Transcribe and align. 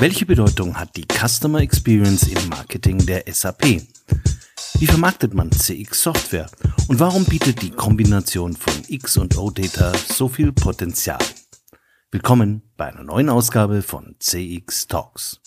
Welche 0.00 0.26
Bedeutung 0.26 0.78
hat 0.78 0.96
die 0.96 1.06
Customer 1.12 1.58
Experience 1.58 2.28
im 2.28 2.48
Marketing 2.50 3.04
der 3.04 3.24
SAP? 3.26 3.82
Wie 4.78 4.86
vermarktet 4.86 5.34
man 5.34 5.50
CX 5.50 6.04
Software? 6.04 6.48
Und 6.86 7.00
warum 7.00 7.24
bietet 7.24 7.62
die 7.62 7.72
Kombination 7.72 8.54
von 8.54 8.74
X 8.86 9.16
und 9.16 9.36
O-Data 9.36 9.92
so 9.96 10.28
viel 10.28 10.52
Potenzial? 10.52 11.18
Willkommen 12.12 12.62
bei 12.76 12.86
einer 12.86 13.02
neuen 13.02 13.28
Ausgabe 13.28 13.82
von 13.82 14.14
CX 14.20 14.86
Talks. 14.86 15.40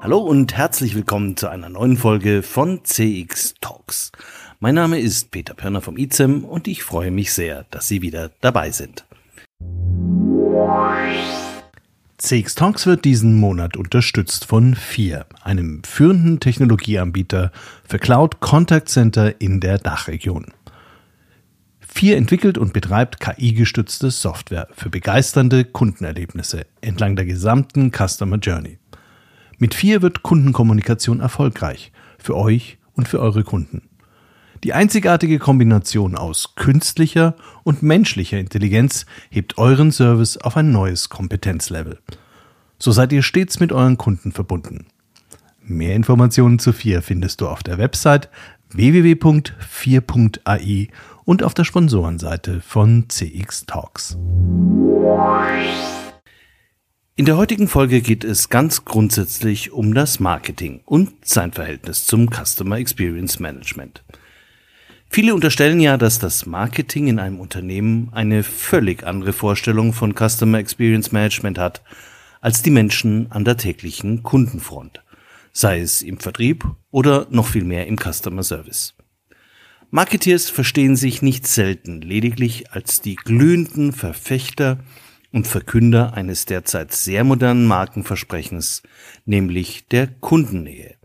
Hallo 0.00 0.18
und 0.18 0.56
herzlich 0.56 0.96
willkommen 0.96 1.36
zu 1.36 1.46
einer 1.48 1.68
neuen 1.68 1.96
Folge 1.96 2.42
von 2.42 2.80
CX 2.82 3.54
Talks. 3.60 4.10
Mein 4.62 4.74
Name 4.74 4.98
ist 4.98 5.30
Peter 5.30 5.54
Pörner 5.54 5.80
vom 5.80 5.96
ICEM 5.96 6.44
und 6.44 6.68
ich 6.68 6.82
freue 6.82 7.10
mich 7.10 7.32
sehr, 7.32 7.64
dass 7.70 7.88
Sie 7.88 8.02
wieder 8.02 8.30
dabei 8.42 8.70
sind. 8.70 9.06
CX 12.18 12.56
Talks 12.56 12.84
wird 12.84 13.06
diesen 13.06 13.40
Monat 13.40 13.78
unterstützt 13.78 14.44
von 14.44 14.74
FIR, 14.74 15.24
einem 15.42 15.82
führenden 15.82 16.40
Technologieanbieter 16.40 17.52
für 17.88 17.98
Cloud 17.98 18.40
Contact 18.40 18.90
Center 18.90 19.40
in 19.40 19.60
der 19.60 19.78
Dachregion. 19.78 20.52
FIR 21.80 22.18
entwickelt 22.18 22.58
und 22.58 22.74
betreibt 22.74 23.18
KI-gestützte 23.18 24.10
Software 24.10 24.68
für 24.72 24.90
begeisternde 24.90 25.64
Kundenerlebnisse 25.64 26.66
entlang 26.82 27.16
der 27.16 27.24
gesamten 27.24 27.92
Customer 27.92 28.36
Journey. 28.36 28.76
Mit 29.56 29.72
FIR 29.72 30.02
wird 30.02 30.22
Kundenkommunikation 30.22 31.20
erfolgreich 31.20 31.92
für 32.18 32.36
euch 32.36 32.76
und 32.92 33.08
für 33.08 33.20
eure 33.20 33.42
Kunden. 33.42 33.89
Die 34.62 34.74
einzigartige 34.74 35.38
Kombination 35.38 36.16
aus 36.16 36.54
künstlicher 36.54 37.34
und 37.62 37.82
menschlicher 37.82 38.38
Intelligenz 38.38 39.06
hebt 39.30 39.56
euren 39.56 39.90
Service 39.90 40.36
auf 40.36 40.58
ein 40.58 40.70
neues 40.70 41.08
Kompetenzlevel. 41.08 41.98
So 42.78 42.92
seid 42.92 43.10
ihr 43.12 43.22
stets 43.22 43.58
mit 43.58 43.72
euren 43.72 43.96
Kunden 43.96 44.32
verbunden. 44.32 44.88
Mehr 45.62 45.94
Informationen 45.94 46.58
zu 46.58 46.74
4 46.74 47.00
findest 47.00 47.40
du 47.40 47.48
auf 47.48 47.62
der 47.62 47.78
Website 47.78 48.28
www.4.ai 48.70 50.88
und 51.24 51.42
auf 51.42 51.54
der 51.54 51.64
Sponsorenseite 51.64 52.60
von 52.60 53.08
CX 53.08 53.64
Talks. 53.64 54.18
In 57.16 57.24
der 57.24 57.38
heutigen 57.38 57.68
Folge 57.68 58.02
geht 58.02 58.24
es 58.24 58.50
ganz 58.50 58.84
grundsätzlich 58.84 59.72
um 59.72 59.94
das 59.94 60.20
Marketing 60.20 60.82
und 60.84 61.12
sein 61.22 61.52
Verhältnis 61.52 62.04
zum 62.06 62.28
Customer 62.30 62.76
Experience 62.76 63.40
Management. 63.40 64.04
Viele 65.12 65.34
unterstellen 65.34 65.80
ja, 65.80 65.96
dass 65.96 66.20
das 66.20 66.46
Marketing 66.46 67.08
in 67.08 67.18
einem 67.18 67.40
Unternehmen 67.40 68.10
eine 68.12 68.44
völlig 68.44 69.02
andere 69.02 69.32
Vorstellung 69.32 69.92
von 69.92 70.14
Customer 70.14 70.58
Experience 70.58 71.10
Management 71.10 71.58
hat 71.58 71.82
als 72.40 72.62
die 72.62 72.70
Menschen 72.70 73.26
an 73.32 73.44
der 73.44 73.56
täglichen 73.56 74.22
Kundenfront, 74.22 75.02
sei 75.52 75.80
es 75.80 76.02
im 76.02 76.20
Vertrieb 76.20 76.64
oder 76.92 77.26
noch 77.28 77.48
viel 77.48 77.64
mehr 77.64 77.88
im 77.88 77.96
Customer 77.98 78.44
Service. 78.44 78.94
Marketeers 79.90 80.48
verstehen 80.48 80.94
sich 80.94 81.22
nicht 81.22 81.44
selten 81.44 82.02
lediglich 82.02 82.70
als 82.70 83.00
die 83.00 83.16
glühenden 83.16 83.92
Verfechter 83.92 84.78
und 85.32 85.48
Verkünder 85.48 86.14
eines 86.14 86.44
derzeit 86.44 86.92
sehr 86.92 87.24
modernen 87.24 87.66
Markenversprechens, 87.66 88.84
nämlich 89.24 89.88
der 89.88 90.06
Kundennähe. 90.06 90.99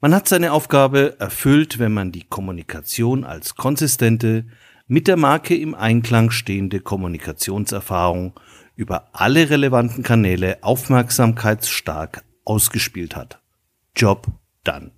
Man 0.00 0.14
hat 0.14 0.28
seine 0.28 0.52
Aufgabe 0.52 1.16
erfüllt, 1.18 1.80
wenn 1.80 1.92
man 1.92 2.12
die 2.12 2.22
Kommunikation 2.22 3.24
als 3.24 3.56
konsistente, 3.56 4.46
mit 4.86 5.08
der 5.08 5.16
Marke 5.16 5.56
im 5.56 5.74
Einklang 5.74 6.30
stehende 6.30 6.78
Kommunikationserfahrung 6.78 8.38
über 8.76 9.08
alle 9.12 9.50
relevanten 9.50 10.04
Kanäle 10.04 10.58
aufmerksamkeitsstark 10.62 12.22
ausgespielt 12.44 13.16
hat. 13.16 13.40
Job 13.96 14.28
done. 14.62 14.92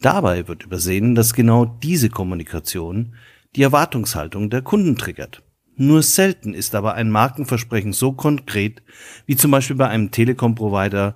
Dabei 0.00 0.48
wird 0.48 0.64
übersehen, 0.64 1.14
dass 1.14 1.34
genau 1.34 1.66
diese 1.66 2.08
Kommunikation 2.08 3.16
die 3.56 3.62
Erwartungshaltung 3.62 4.48
der 4.48 4.62
Kunden 4.62 4.96
triggert. 4.96 5.42
Nur 5.76 6.02
selten 6.02 6.54
ist 6.54 6.74
aber 6.74 6.94
ein 6.94 7.10
Markenversprechen 7.10 7.92
so 7.92 8.12
konkret 8.12 8.82
wie 9.26 9.36
zum 9.36 9.50
Beispiel 9.50 9.76
bei 9.76 9.88
einem 9.88 10.10
Telekom-Provider 10.10 11.14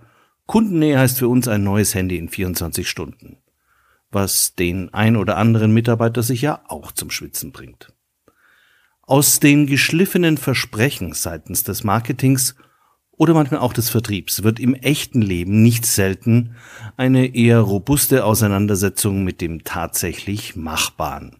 Kundennähe 0.48 0.98
heißt 0.98 1.19
für 1.19 1.28
uns 1.28 1.47
ein 1.47 1.62
neues 1.62 1.94
Handy 1.94 2.16
in 2.16 2.31
24 2.31 2.88
Stunden, 2.88 3.36
was 4.10 4.54
den 4.54 4.92
ein 4.94 5.16
oder 5.16 5.36
anderen 5.36 5.75
Mitarbeiter 5.75 6.22
sicher 6.22 6.62
auch 6.69 6.91
zum 6.91 7.10
Schwitzen 7.10 7.53
bringt. 7.53 7.92
Aus 9.03 9.41
den 9.41 9.66
geschliffenen 9.66 10.38
Versprechen 10.38 11.12
seitens 11.12 11.64
des 11.64 11.84
Marketings 11.84 12.56
oder 13.12 13.34
manchmal 13.34 13.60
auch 13.60 13.75
des 13.75 13.91
Vertriebs 13.91 14.42
wird 14.42 14.59
im 14.59 14.72
echten 14.72 15.20
Leben 15.20 15.62
nicht 15.62 15.84
selten 15.84 16.56
eine 16.97 17.34
eher 17.34 17.60
robuste 17.60 18.25
Auseinandersetzung 18.25 19.25
mit 19.25 19.42
dem 19.42 19.65
tatsächlich 19.65 20.56
Machbaren. 20.56 21.36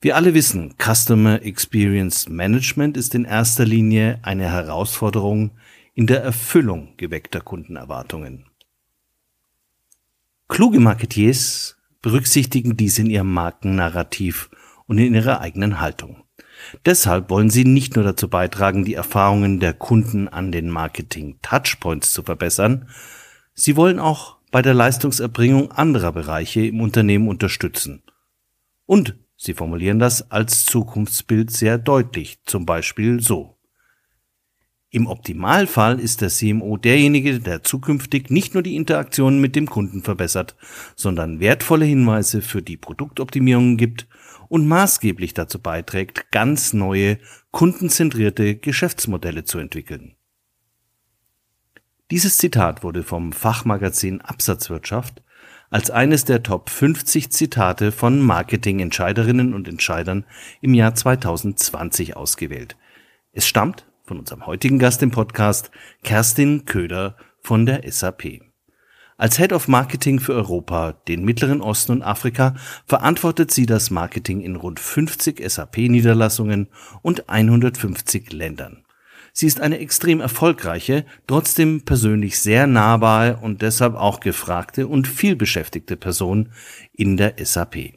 Wir 0.00 0.16
alle 0.16 0.34
wissen, 0.34 0.74
Customer 0.82 1.40
Experience 1.42 2.28
Management 2.28 2.96
ist 2.96 3.14
in 3.14 3.26
erster 3.26 3.64
Linie 3.64 4.18
eine 4.22 4.50
Herausforderung, 4.50 5.52
in 5.94 6.06
der 6.06 6.22
Erfüllung 6.22 6.96
geweckter 6.96 7.40
Kundenerwartungen. 7.40 8.46
Kluge 10.48 10.80
Marketiers 10.80 11.76
berücksichtigen 12.02 12.76
dies 12.76 12.98
in 12.98 13.08
ihrem 13.08 13.32
Markennarrativ 13.32 14.50
und 14.86 14.98
in 14.98 15.14
ihrer 15.14 15.40
eigenen 15.40 15.80
Haltung. 15.80 16.24
Deshalb 16.84 17.30
wollen 17.30 17.50
sie 17.50 17.64
nicht 17.64 17.94
nur 17.94 18.04
dazu 18.04 18.28
beitragen, 18.28 18.84
die 18.84 18.94
Erfahrungen 18.94 19.60
der 19.60 19.72
Kunden 19.72 20.28
an 20.28 20.52
den 20.52 20.68
Marketing-Touchpoints 20.68 22.12
zu 22.12 22.22
verbessern, 22.22 22.88
sie 23.54 23.76
wollen 23.76 23.98
auch 23.98 24.36
bei 24.50 24.62
der 24.62 24.74
Leistungserbringung 24.74 25.72
anderer 25.72 26.12
Bereiche 26.12 26.66
im 26.66 26.80
Unternehmen 26.80 27.28
unterstützen. 27.28 28.02
Und 28.86 29.16
sie 29.36 29.54
formulieren 29.54 29.98
das 29.98 30.30
als 30.30 30.64
Zukunftsbild 30.64 31.50
sehr 31.50 31.78
deutlich, 31.78 32.38
zum 32.44 32.66
Beispiel 32.66 33.20
so. 33.20 33.53
Im 34.94 35.08
Optimalfall 35.08 35.98
ist 35.98 36.20
der 36.20 36.28
CMO 36.28 36.76
derjenige, 36.76 37.40
der 37.40 37.64
zukünftig 37.64 38.30
nicht 38.30 38.54
nur 38.54 38.62
die 38.62 38.76
Interaktion 38.76 39.40
mit 39.40 39.56
dem 39.56 39.68
Kunden 39.68 40.04
verbessert, 40.04 40.54
sondern 40.94 41.40
wertvolle 41.40 41.84
Hinweise 41.84 42.42
für 42.42 42.62
die 42.62 42.76
Produktoptimierungen 42.76 43.76
gibt 43.76 44.06
und 44.48 44.68
maßgeblich 44.68 45.34
dazu 45.34 45.58
beiträgt, 45.58 46.30
ganz 46.30 46.74
neue, 46.74 47.18
kundenzentrierte 47.50 48.54
Geschäftsmodelle 48.54 49.42
zu 49.42 49.58
entwickeln. 49.58 50.14
Dieses 52.12 52.36
Zitat 52.36 52.84
wurde 52.84 53.02
vom 53.02 53.32
Fachmagazin 53.32 54.20
Absatzwirtschaft 54.20 55.24
als 55.70 55.90
eines 55.90 56.24
der 56.24 56.44
Top 56.44 56.70
50 56.70 57.32
Zitate 57.32 57.90
von 57.90 58.20
Marketingentscheiderinnen 58.20 59.54
und 59.54 59.66
Entscheidern 59.66 60.24
im 60.60 60.72
Jahr 60.72 60.94
2020 60.94 62.14
ausgewählt. 62.14 62.76
Es 63.32 63.48
stammt 63.48 63.86
von 64.04 64.18
unserem 64.18 64.44
heutigen 64.46 64.78
Gast 64.78 65.02
im 65.02 65.10
Podcast, 65.10 65.70
Kerstin 66.02 66.66
Köder 66.66 67.16
von 67.40 67.64
der 67.64 67.90
SAP. 67.90 68.42
Als 69.16 69.38
Head 69.38 69.52
of 69.52 69.66
Marketing 69.66 70.20
für 70.20 70.34
Europa, 70.34 70.92
den 71.08 71.24
Mittleren 71.24 71.62
Osten 71.62 71.92
und 71.92 72.02
Afrika 72.02 72.54
verantwortet 72.84 73.50
sie 73.50 73.64
das 73.64 73.90
Marketing 73.90 74.42
in 74.42 74.56
rund 74.56 74.78
50 74.78 75.40
SAP-Niederlassungen 75.48 76.68
und 77.00 77.30
150 77.30 78.32
Ländern. 78.32 78.84
Sie 79.32 79.46
ist 79.46 79.60
eine 79.60 79.78
extrem 79.78 80.20
erfolgreiche, 80.20 81.06
trotzdem 81.26 81.82
persönlich 81.84 82.38
sehr 82.38 82.66
nahbare 82.66 83.38
und 83.38 83.62
deshalb 83.62 83.94
auch 83.94 84.20
gefragte 84.20 84.86
und 84.86 85.08
vielbeschäftigte 85.08 85.96
Person 85.96 86.50
in 86.92 87.16
der 87.16 87.34
SAP. 87.38 87.94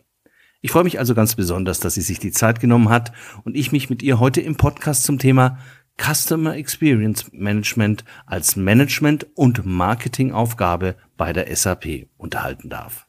Ich 0.62 0.72
freue 0.72 0.84
mich 0.84 0.98
also 0.98 1.14
ganz 1.14 1.36
besonders, 1.36 1.80
dass 1.80 1.94
sie 1.94 2.02
sich 2.02 2.20
die 2.20 2.32
Zeit 2.32 2.60
genommen 2.60 2.90
hat 2.90 3.12
und 3.44 3.56
ich 3.56 3.72
mich 3.72 3.90
mit 3.90 4.02
ihr 4.02 4.20
heute 4.20 4.42
im 4.42 4.56
Podcast 4.56 5.04
zum 5.04 5.20
Thema 5.20 5.60
Customer 5.98 6.56
Experience 6.56 7.32
Management 7.34 8.06
als 8.26 8.56
Management- 8.56 9.28
und 9.36 9.66
Marketingaufgabe 9.66 10.96
bei 11.18 11.34
der 11.34 11.54
SAP 11.54 12.08
unterhalten 12.18 12.70
darf. 12.70 13.08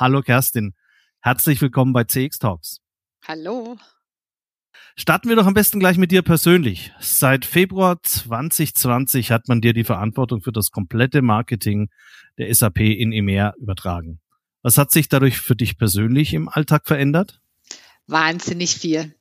Hallo 0.00 0.22
Kerstin, 0.22 0.74
herzlich 1.20 1.60
willkommen 1.60 1.92
bei 1.92 2.04
CX 2.04 2.38
Talks. 2.38 2.80
Hallo. 3.26 3.76
Starten 4.94 5.30
wir 5.30 5.36
doch 5.36 5.46
am 5.46 5.54
besten 5.54 5.80
gleich 5.80 5.96
mit 5.96 6.10
dir 6.10 6.20
persönlich. 6.20 6.92
Seit 7.00 7.46
Februar 7.46 8.02
2020 8.02 9.30
hat 9.30 9.48
man 9.48 9.62
dir 9.62 9.72
die 9.72 9.84
Verantwortung 9.84 10.42
für 10.42 10.52
das 10.52 10.70
komplette 10.70 11.22
Marketing 11.22 11.88
der 12.36 12.54
SAP 12.54 12.80
in 12.80 13.10
EMEA 13.10 13.54
übertragen. 13.58 14.20
Was 14.60 14.76
hat 14.76 14.90
sich 14.90 15.08
dadurch 15.08 15.38
für 15.38 15.56
dich 15.56 15.78
persönlich 15.78 16.34
im 16.34 16.48
Alltag 16.48 16.86
verändert? 16.86 17.40
Wahnsinnig 18.06 18.76
viel. 18.76 19.14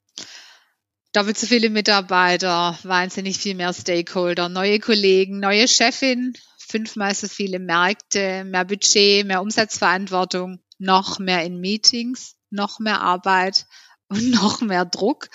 doppelt 1.13 1.37
so 1.37 1.47
viele 1.47 1.69
Mitarbeiter, 1.69 2.77
wahnsinnig 2.83 3.37
viel 3.37 3.55
mehr 3.55 3.73
Stakeholder, 3.73 4.49
neue 4.49 4.79
Kollegen, 4.79 5.39
neue 5.39 5.67
Chefin, 5.67 6.33
fünfmal 6.57 7.15
so 7.15 7.27
viele 7.27 7.59
Märkte, 7.59 8.43
mehr 8.43 8.65
Budget, 8.65 9.25
mehr 9.25 9.41
Umsatzverantwortung, 9.41 10.59
noch 10.79 11.19
mehr 11.19 11.45
in 11.45 11.59
Meetings, 11.59 12.35
noch 12.49 12.79
mehr 12.79 13.01
Arbeit 13.01 13.67
und 14.11 14.29
noch 14.31 14.61
mehr 14.61 14.85
Druck, 14.85 15.29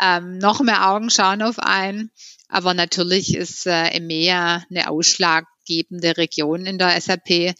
ähm, 0.00 0.38
noch 0.38 0.60
mehr 0.60 0.90
Augen 0.90 1.10
schauen 1.10 1.42
auf 1.42 1.58
einen. 1.58 2.10
Aber 2.48 2.74
natürlich 2.74 3.34
ist 3.34 3.66
äh, 3.66 3.88
EMEA 3.88 4.64
eine 4.70 4.88
ausschlaggebende 4.88 6.16
Region 6.16 6.64
in 6.64 6.78
der 6.78 7.00
SAP. 7.00 7.54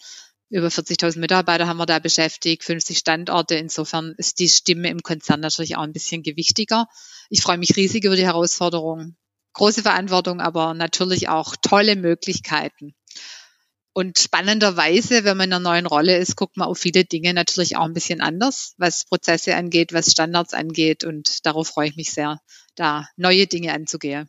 Über 0.48 0.68
40.000 0.68 1.18
Mitarbeiter 1.18 1.66
haben 1.66 1.78
wir 1.78 1.86
da 1.86 1.98
beschäftigt, 1.98 2.62
50 2.62 2.98
Standorte. 2.98 3.56
Insofern 3.56 4.14
ist 4.16 4.38
die 4.38 4.48
Stimme 4.48 4.88
im 4.90 5.02
Konzern 5.02 5.40
natürlich 5.40 5.76
auch 5.76 5.82
ein 5.82 5.92
bisschen 5.92 6.22
gewichtiger. 6.22 6.86
Ich 7.30 7.42
freue 7.42 7.58
mich 7.58 7.76
riesig 7.76 8.04
über 8.04 8.14
die 8.14 8.26
Herausforderung. 8.26 9.16
Große 9.54 9.82
Verantwortung, 9.82 10.40
aber 10.40 10.74
natürlich 10.74 11.28
auch 11.28 11.56
tolle 11.60 11.96
Möglichkeiten. 11.96 12.94
Und 13.98 14.18
spannenderweise, 14.18 15.24
wenn 15.24 15.38
man 15.38 15.46
in 15.48 15.54
einer 15.54 15.70
neuen 15.70 15.86
Rolle 15.86 16.18
ist, 16.18 16.36
guckt 16.36 16.58
man 16.58 16.68
auf 16.68 16.76
viele 16.76 17.06
Dinge 17.06 17.32
natürlich 17.32 17.78
auch 17.78 17.86
ein 17.86 17.94
bisschen 17.94 18.20
anders, 18.20 18.74
was 18.76 19.06
Prozesse 19.06 19.56
angeht, 19.56 19.94
was 19.94 20.10
Standards 20.10 20.52
angeht. 20.52 21.02
Und 21.02 21.46
darauf 21.46 21.68
freue 21.68 21.88
ich 21.88 21.96
mich 21.96 22.10
sehr, 22.10 22.38
da 22.74 23.08
neue 23.16 23.46
Dinge 23.46 23.72
anzugehen. 23.72 24.28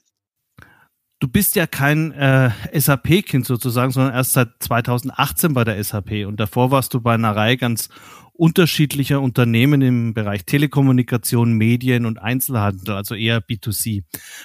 Du 1.20 1.28
bist 1.28 1.58
ja 1.58 1.68
kein 1.68 2.14
äh, 2.14 2.50
SAP-Kind 2.74 3.46
sozusagen, 3.46 3.92
sondern 3.92 4.14
erst 4.14 4.32
seit 4.32 4.52
2018 4.62 5.54
bei 5.54 5.66
der 5.66 5.84
SAP. 5.84 6.26
Und 6.26 6.40
davor 6.40 6.72
warst 6.72 6.94
du 6.94 7.02
bei 7.02 7.16
einer 7.16 7.36
Reihe 7.36 7.58
ganz 7.58 7.90
unterschiedlicher 8.38 9.22
Unternehmen 9.22 9.82
im 9.82 10.14
Bereich 10.14 10.46
Telekommunikation, 10.46 11.54
Medien 11.54 12.06
und 12.06 12.20
Einzelhandel, 12.20 12.96
also 12.96 13.16
eher 13.16 13.42
B2C. 13.42 14.04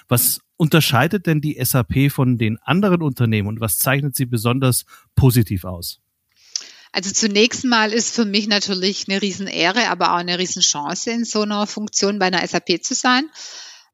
Was 0.08 0.40
unterscheidet 0.56 1.26
denn 1.26 1.40
die 1.40 1.62
SAP 1.62 2.10
von 2.10 2.38
den 2.38 2.58
anderen 2.58 3.02
Unternehmen 3.02 3.48
und 3.48 3.60
was 3.60 3.78
zeichnet 3.78 4.16
sie 4.16 4.26
besonders 4.26 4.84
positiv 5.14 5.64
aus? 5.64 6.00
Also 6.92 7.10
zunächst 7.10 7.64
mal 7.64 7.92
ist 7.92 8.14
für 8.14 8.26
mich 8.26 8.48
natürlich 8.48 9.08
eine 9.08 9.22
Riesenehre, 9.22 9.88
aber 9.88 10.12
auch 10.12 10.18
eine 10.18 10.38
Riesenchance, 10.38 11.10
in 11.10 11.24
so 11.24 11.42
einer 11.42 11.66
Funktion 11.66 12.18
bei 12.18 12.26
einer 12.26 12.46
SAP 12.46 12.82
zu 12.82 12.94
sein. 12.94 13.30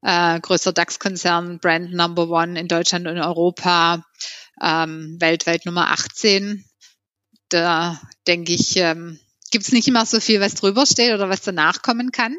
Äh, 0.02 0.40
größter 0.40 0.72
DAX-Konzern, 0.72 1.58
Brand 1.60 1.92
Number 1.92 2.28
One 2.28 2.58
in 2.58 2.68
Deutschland 2.68 3.06
und 3.06 3.18
Europa, 3.18 4.04
ähm, 4.60 5.16
weltweit 5.20 5.64
Nummer 5.64 5.90
18. 5.92 6.64
Da 7.48 8.00
denke 8.26 8.52
ich, 8.52 8.76
ähm, 8.76 9.18
gibt 9.50 9.64
es 9.64 9.72
nicht 9.72 9.88
immer 9.88 10.06
so 10.06 10.20
viel, 10.20 10.40
was 10.40 10.54
drüber 10.54 10.86
steht 10.86 11.14
oder 11.14 11.28
was 11.28 11.42
danach 11.42 11.82
kommen 11.82 12.12
kann. 12.12 12.36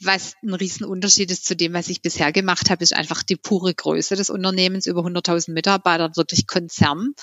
Was 0.00 0.34
ein 0.42 0.52
Riesenunterschied 0.52 1.30
ist 1.30 1.46
zu 1.46 1.56
dem, 1.56 1.72
was 1.72 1.88
ich 1.88 2.02
bisher 2.02 2.30
gemacht 2.30 2.68
habe, 2.68 2.84
ist 2.84 2.92
einfach 2.92 3.22
die 3.22 3.36
pure 3.36 3.72
Größe 3.72 4.14
des 4.14 4.28
Unternehmens, 4.28 4.86
über 4.86 5.00
100.000 5.00 5.52
Mitarbeiter, 5.52 6.16
wirklich 6.16 6.46
Konzern. 6.46 7.14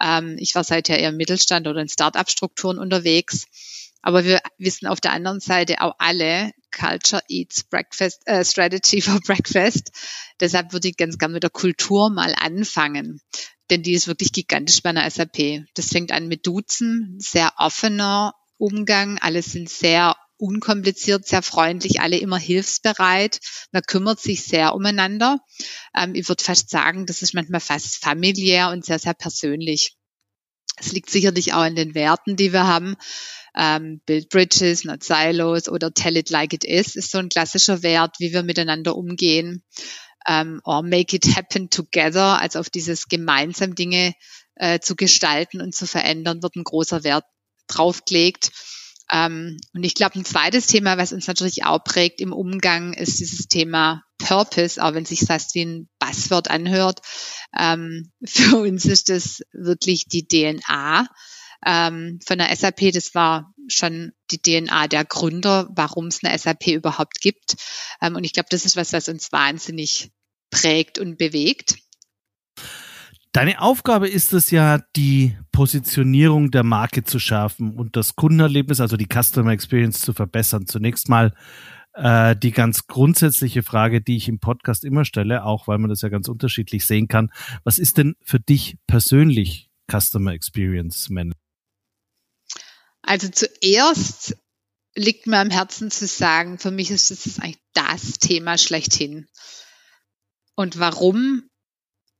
Ähm, 0.00 0.36
ich 0.38 0.54
war 0.54 0.62
seither 0.62 0.98
eher 0.98 1.08
im 1.08 1.16
Mittelstand 1.16 1.66
oder 1.66 1.80
in 1.80 1.88
Start-up-Strukturen 1.88 2.78
unterwegs. 2.78 3.46
Aber 4.02 4.24
wir 4.24 4.40
wissen 4.58 4.86
auf 4.86 5.00
der 5.00 5.12
anderen 5.12 5.40
Seite 5.40 5.80
auch 5.80 5.96
alle, 5.98 6.52
Culture 6.70 7.22
Eats 7.28 7.64
Breakfast, 7.64 8.22
äh, 8.26 8.44
Strategy 8.44 9.00
for 9.02 9.20
Breakfast. 9.26 9.90
Deshalb 10.38 10.72
würde 10.72 10.88
ich 10.88 10.96
ganz 10.96 11.18
gerne 11.18 11.34
mit 11.34 11.42
der 11.42 11.50
Kultur 11.50 12.10
mal 12.10 12.34
anfangen. 12.38 13.20
Denn 13.70 13.82
die 13.82 13.92
ist 13.92 14.06
wirklich 14.06 14.32
gigantisch 14.32 14.82
bei 14.82 14.90
einer 14.90 15.08
SAP. 15.08 15.64
Das 15.74 15.88
fängt 15.88 16.12
an 16.12 16.28
mit 16.28 16.46
Duzen, 16.46 17.16
sehr 17.18 17.52
offener 17.56 18.34
Umgang. 18.60 19.18
Alle 19.18 19.42
sind 19.42 19.68
sehr 19.68 20.16
unkompliziert, 20.36 21.26
sehr 21.26 21.42
freundlich, 21.42 22.00
alle 22.00 22.18
immer 22.18 22.38
hilfsbereit. 22.38 23.40
Man 23.72 23.82
kümmert 23.82 24.20
sich 24.20 24.44
sehr 24.44 24.74
umeinander. 24.74 25.38
Ähm, 25.96 26.14
ich 26.14 26.28
würde 26.28 26.42
fast 26.42 26.70
sagen, 26.70 27.06
das 27.06 27.22
ist 27.22 27.34
manchmal 27.34 27.60
fast 27.60 27.96
familiär 27.96 28.70
und 28.70 28.84
sehr, 28.84 28.98
sehr 28.98 29.14
persönlich. 29.14 29.96
Es 30.76 30.92
liegt 30.92 31.10
sicherlich 31.10 31.52
auch 31.52 31.64
in 31.64 31.76
den 31.76 31.94
Werten, 31.94 32.36
die 32.36 32.52
wir 32.52 32.66
haben. 32.66 32.96
Ähm, 33.54 34.00
Build 34.06 34.30
Bridges, 34.30 34.84
not 34.84 35.02
Silos 35.04 35.68
oder 35.68 35.92
Tell 35.92 36.16
it 36.16 36.30
like 36.30 36.52
it 36.52 36.64
is 36.64 36.96
ist 36.96 37.10
so 37.10 37.18
ein 37.18 37.28
klassischer 37.28 37.82
Wert, 37.82 38.16
wie 38.18 38.32
wir 38.32 38.42
miteinander 38.42 38.96
umgehen. 38.96 39.62
Ähm, 40.26 40.60
or 40.64 40.82
make 40.82 41.14
it 41.16 41.36
happen 41.36 41.70
together, 41.70 42.40
also 42.40 42.60
auf 42.60 42.70
dieses 42.70 43.08
gemeinsam 43.08 43.74
Dinge 43.74 44.14
äh, 44.54 44.78
zu 44.78 44.94
gestalten 44.94 45.60
und 45.60 45.74
zu 45.74 45.86
verändern, 45.86 46.42
wird 46.42 46.56
ein 46.56 46.64
großer 46.64 47.04
Wert 47.04 47.24
draufgelegt. 47.74 48.52
Ähm, 49.12 49.58
und 49.74 49.84
ich 49.84 49.94
glaube, 49.94 50.18
ein 50.18 50.24
zweites 50.24 50.66
Thema, 50.66 50.96
was 50.96 51.12
uns 51.12 51.26
natürlich 51.26 51.64
auch 51.64 51.82
prägt 51.82 52.20
im 52.20 52.32
Umgang, 52.32 52.92
ist 52.92 53.18
dieses 53.18 53.48
Thema 53.48 54.04
Purpose, 54.18 54.82
auch 54.82 54.94
wenn 54.94 55.04
sich 55.04 55.20
fast 55.20 55.54
wie 55.54 55.64
ein 55.64 55.88
Buzzword 55.98 56.50
anhört. 56.50 57.00
Ähm, 57.58 58.12
für 58.24 58.58
uns 58.58 58.84
ist 58.84 59.08
das 59.08 59.42
wirklich 59.52 60.06
die 60.06 60.26
DNA 60.28 61.08
ähm, 61.66 62.20
von 62.24 62.38
der 62.38 62.54
SAP. 62.54 62.92
Das 62.92 63.14
war 63.14 63.52
schon 63.68 64.12
die 64.30 64.40
DNA 64.40 64.88
der 64.88 65.04
Gründer, 65.04 65.68
warum 65.74 66.06
es 66.06 66.22
eine 66.22 66.36
SAP 66.38 66.68
überhaupt 66.68 67.20
gibt. 67.20 67.56
Ähm, 68.00 68.14
und 68.14 68.24
ich 68.24 68.32
glaube, 68.32 68.48
das 68.50 68.64
ist 68.64 68.76
was, 68.76 68.92
was 68.92 69.08
uns 69.08 69.32
wahnsinnig 69.32 70.10
prägt 70.50 70.98
und 70.98 71.18
bewegt. 71.18 71.76
Deine 73.32 73.60
Aufgabe 73.60 74.08
ist 74.08 74.32
es 74.32 74.50
ja, 74.50 74.80
die 74.96 75.36
Positionierung 75.52 76.50
der 76.50 76.64
Marke 76.64 77.04
zu 77.04 77.20
schärfen 77.20 77.74
und 77.74 77.94
das 77.94 78.16
Kundenerlebnis, 78.16 78.80
also 78.80 78.96
die 78.96 79.06
Customer 79.06 79.52
Experience 79.52 80.00
zu 80.00 80.12
verbessern. 80.12 80.66
Zunächst 80.66 81.08
mal 81.08 81.32
äh, 81.94 82.34
die 82.34 82.50
ganz 82.50 82.88
grundsätzliche 82.88 83.62
Frage, 83.62 84.00
die 84.00 84.16
ich 84.16 84.28
im 84.28 84.40
Podcast 84.40 84.84
immer 84.84 85.04
stelle, 85.04 85.44
auch 85.44 85.68
weil 85.68 85.78
man 85.78 85.90
das 85.90 86.02
ja 86.02 86.08
ganz 86.08 86.26
unterschiedlich 86.28 86.84
sehen 86.84 87.06
kann. 87.06 87.30
Was 87.62 87.78
ist 87.78 87.98
denn 87.98 88.16
für 88.22 88.40
dich 88.40 88.78
persönlich 88.88 89.70
Customer 89.88 90.32
Experience 90.32 91.08
Management? 91.08 91.36
Also 93.02 93.28
zuerst 93.28 94.36
liegt 94.94 95.26
mir 95.26 95.38
am 95.38 95.50
Herzen 95.50 95.90
zu 95.90 96.06
sagen, 96.06 96.58
für 96.58 96.70
mich 96.70 96.90
ist 96.90 97.10
das 97.10 97.38
eigentlich 97.38 97.62
das 97.74 98.18
Thema 98.18 98.58
schlechthin. 98.58 99.26
Und 100.54 100.78
warum? 100.78 101.49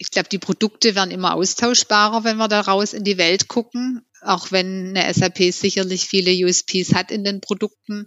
Ich 0.00 0.10
glaube, 0.10 0.30
die 0.30 0.38
Produkte 0.38 0.94
werden 0.94 1.10
immer 1.10 1.34
austauschbarer, 1.34 2.24
wenn 2.24 2.38
wir 2.38 2.48
da 2.48 2.62
raus 2.62 2.94
in 2.94 3.04
die 3.04 3.18
Welt 3.18 3.48
gucken. 3.48 4.00
Auch 4.22 4.50
wenn 4.50 4.96
eine 4.96 5.12
SAP 5.12 5.52
sicherlich 5.52 6.06
viele 6.06 6.32
USPs 6.46 6.94
hat 6.94 7.10
in 7.10 7.22
den 7.22 7.42
Produkten, 7.42 8.06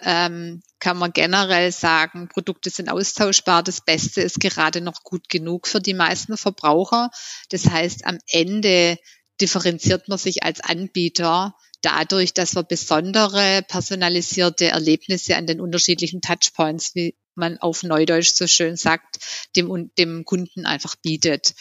ähm, 0.00 0.62
kann 0.80 0.98
man 0.98 1.12
generell 1.12 1.70
sagen, 1.70 2.28
Produkte 2.28 2.70
sind 2.70 2.88
austauschbar. 2.88 3.62
Das 3.62 3.80
Beste 3.80 4.20
ist 4.20 4.40
gerade 4.40 4.80
noch 4.80 5.04
gut 5.04 5.28
genug 5.28 5.68
für 5.68 5.80
die 5.80 5.94
meisten 5.94 6.36
Verbraucher. 6.36 7.08
Das 7.50 7.66
heißt, 7.66 8.04
am 8.04 8.18
Ende 8.26 8.98
differenziert 9.40 10.08
man 10.08 10.18
sich 10.18 10.42
als 10.42 10.58
Anbieter 10.60 11.54
dadurch, 11.82 12.34
dass 12.34 12.56
wir 12.56 12.64
besondere 12.64 13.62
personalisierte 13.68 14.66
Erlebnisse 14.66 15.36
an 15.36 15.46
den 15.46 15.60
unterschiedlichen 15.60 16.20
Touchpoints, 16.20 16.96
wie 16.96 17.14
man 17.38 17.58
auf 17.58 17.82
Neudeutsch 17.82 18.34
so 18.34 18.46
schön 18.46 18.76
sagt, 18.76 19.18
dem, 19.56 19.90
dem 19.98 20.24
Kunden 20.24 20.66
einfach 20.66 20.96
bietet. 20.96 21.54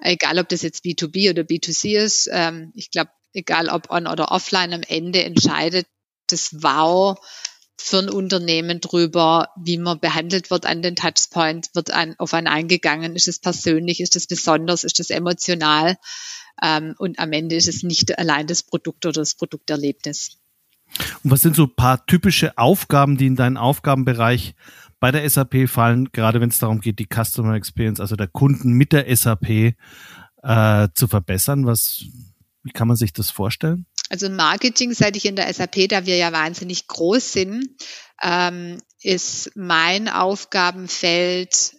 Egal, 0.00 0.38
ob 0.38 0.48
das 0.48 0.62
jetzt 0.62 0.84
B2B 0.84 1.30
oder 1.30 1.42
B2C 1.42 1.98
ist, 1.98 2.28
ähm, 2.32 2.72
ich 2.74 2.90
glaube, 2.90 3.10
egal 3.32 3.68
ob 3.68 3.90
on 3.90 4.06
oder 4.06 4.30
offline, 4.30 4.72
am 4.72 4.82
Ende 4.82 5.24
entscheidet 5.24 5.86
das 6.28 6.62
Wow 6.62 7.18
für 7.76 7.98
ein 7.98 8.08
Unternehmen 8.08 8.80
drüber, 8.80 9.50
wie 9.56 9.78
man 9.78 10.00
behandelt 10.00 10.50
wird 10.50 10.64
an 10.64 10.82
den 10.82 10.96
Touchpoint, 10.96 11.70
wird 11.74 11.90
ein, 11.90 12.18
auf 12.18 12.32
einen 12.32 12.46
eingegangen, 12.46 13.16
ist 13.16 13.28
es 13.28 13.40
persönlich, 13.40 14.00
ist 14.00 14.16
es 14.16 14.26
besonders, 14.26 14.84
ist 14.84 15.00
es 15.00 15.10
emotional 15.10 15.96
ähm, 16.62 16.94
und 16.98 17.18
am 17.18 17.32
Ende 17.32 17.56
ist 17.56 17.68
es 17.68 17.82
nicht 17.82 18.18
allein 18.18 18.46
das 18.46 18.62
Produkt 18.62 19.04
oder 19.06 19.20
das 19.20 19.34
Produkterlebnis. 19.34 20.38
Und 21.24 21.30
was 21.30 21.42
sind 21.42 21.56
so 21.56 21.64
ein 21.64 21.74
paar 21.74 22.06
typische 22.06 22.56
Aufgaben, 22.56 23.16
die 23.16 23.26
in 23.26 23.36
deinen 23.36 23.56
Aufgabenbereich 23.56 24.54
bei 25.00 25.10
der 25.10 25.28
SAP 25.28 25.68
fallen, 25.68 26.10
gerade 26.12 26.40
wenn 26.40 26.50
es 26.50 26.58
darum 26.58 26.80
geht, 26.80 26.98
die 26.98 27.08
Customer 27.08 27.54
Experience, 27.54 28.00
also 28.00 28.16
der 28.16 28.28
Kunden 28.28 28.72
mit 28.72 28.92
der 28.92 29.14
SAP 29.14 29.74
äh, 30.42 30.88
zu 30.94 31.08
verbessern? 31.08 31.66
Was, 31.66 32.04
wie 32.62 32.72
kann 32.72 32.88
man 32.88 32.96
sich 32.96 33.12
das 33.12 33.30
vorstellen? 33.30 33.86
Also 34.10 34.28
Marketing, 34.28 34.92
seit 34.92 35.16
ich 35.16 35.24
in 35.24 35.36
der 35.36 35.52
SAP, 35.52 35.88
da 35.88 36.06
wir 36.06 36.16
ja 36.16 36.32
wahnsinnig 36.32 36.86
groß 36.86 37.32
sind, 37.32 37.68
ähm, 38.22 38.80
ist 39.00 39.52
mein 39.54 40.08
Aufgabenfeld 40.08 41.76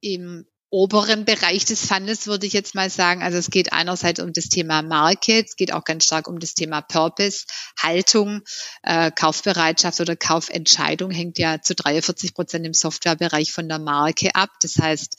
im 0.00 0.46
oberen 0.70 1.24
Bereich 1.24 1.64
des 1.64 1.86
Fundes, 1.86 2.26
würde 2.26 2.46
ich 2.46 2.52
jetzt 2.52 2.74
mal 2.74 2.90
sagen. 2.90 3.22
Also 3.22 3.38
es 3.38 3.50
geht 3.50 3.72
einerseits 3.72 4.20
um 4.20 4.32
das 4.32 4.48
Thema 4.48 4.82
Market, 4.82 5.48
es 5.48 5.56
geht 5.56 5.72
auch 5.72 5.84
ganz 5.84 6.04
stark 6.04 6.28
um 6.28 6.40
das 6.40 6.54
Thema 6.54 6.80
Purpose, 6.80 7.44
Haltung, 7.80 8.42
äh, 8.82 9.10
Kaufbereitschaft 9.10 10.00
oder 10.00 10.16
Kaufentscheidung 10.16 11.10
hängt 11.10 11.38
ja 11.38 11.60
zu 11.62 11.74
43 11.74 12.34
Prozent 12.34 12.66
im 12.66 12.74
Softwarebereich 12.74 13.52
von 13.52 13.68
der 13.68 13.78
Marke 13.78 14.34
ab. 14.34 14.50
Das 14.60 14.76
heißt, 14.76 15.16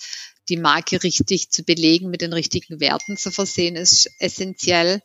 die 0.50 0.58
Marke 0.58 1.04
richtig 1.04 1.50
zu 1.50 1.64
belegen, 1.64 2.10
mit 2.10 2.22
den 2.22 2.34
richtigen 2.34 2.80
Werten 2.80 3.18
zu 3.18 3.32
versehen, 3.32 3.76
ist 3.76 4.10
essentiell. 4.20 5.02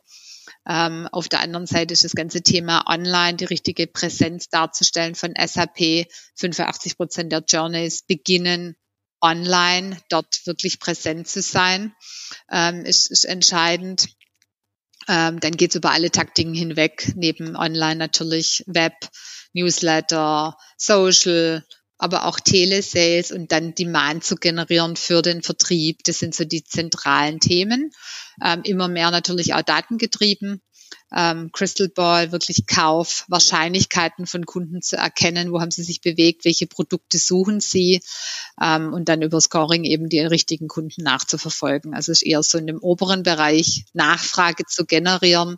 Ähm, 0.67 1.07
auf 1.11 1.29
der 1.29 1.39
anderen 1.39 1.67
Seite 1.67 1.93
ist 1.93 2.03
das 2.03 2.15
ganze 2.15 2.41
Thema 2.41 2.85
online, 2.87 3.37
die 3.37 3.45
richtige 3.45 3.87
Präsenz 3.87 4.49
darzustellen 4.49 5.15
von 5.15 5.33
SAP. 5.37 6.05
85 6.35 6.97
Prozent 6.97 7.31
der 7.31 7.43
Journeys 7.47 8.03
beginnen 8.03 8.75
online, 9.23 9.97
dort 10.09 10.45
wirklich 10.45 10.79
präsent 10.79 11.27
zu 11.27 11.41
sein, 11.41 11.95
ähm, 12.51 12.85
ist, 12.85 13.09
ist 13.09 13.23
entscheidend. 13.23 14.07
Ähm, 15.07 15.39
dann 15.39 15.57
geht 15.57 15.71
es 15.71 15.75
über 15.75 15.91
alle 15.91 16.11
Taktiken 16.11 16.53
hinweg, 16.53 17.13
neben 17.15 17.55
online 17.55 17.95
natürlich 17.95 18.63
Web, 18.67 18.93
Newsletter, 19.53 20.57
Social, 20.77 21.65
aber 21.97 22.25
auch 22.25 22.39
Telesales 22.39 23.31
und 23.31 23.51
dann 23.51 23.75
Demand 23.75 24.23
zu 24.23 24.35
generieren 24.35 24.95
für 24.95 25.21
den 25.21 25.41
Vertrieb. 25.41 26.03
Das 26.03 26.19
sind 26.19 26.35
so 26.35 26.43
die 26.43 26.63
zentralen 26.63 27.39
Themen. 27.39 27.91
Ähm, 28.43 28.61
immer 28.63 28.87
mehr 28.87 29.09
natürlich 29.09 29.53
auch 29.53 29.61
datengetrieben 29.61 30.61
ähm, 31.15 31.51
Crystal 31.51 31.89
Ball, 31.89 32.31
wirklich 32.31 32.65
Kauf, 32.65 33.25
Wahrscheinlichkeiten 33.27 34.25
von 34.25 34.45
Kunden 34.45 34.81
zu 34.81 34.97
erkennen, 34.97 35.51
wo 35.51 35.61
haben 35.61 35.71
sie 35.71 35.83
sich 35.83 36.01
bewegt, 36.01 36.45
welche 36.45 36.67
Produkte 36.67 37.17
suchen 37.17 37.59
sie 37.59 38.01
ähm, 38.61 38.93
und 38.93 39.09
dann 39.09 39.21
über 39.21 39.39
Scoring 39.39 39.83
eben 39.83 40.09
die 40.09 40.19
richtigen 40.19 40.67
Kunden 40.67 41.03
nachzuverfolgen. 41.03 41.93
Also 41.93 42.11
es 42.11 42.21
ist 42.21 42.27
eher 42.27 42.43
so 42.43 42.57
in 42.57 42.67
dem 42.67 42.79
oberen 42.79 43.23
Bereich 43.23 43.85
Nachfrage 43.93 44.65
zu 44.65 44.85
generieren 44.85 45.57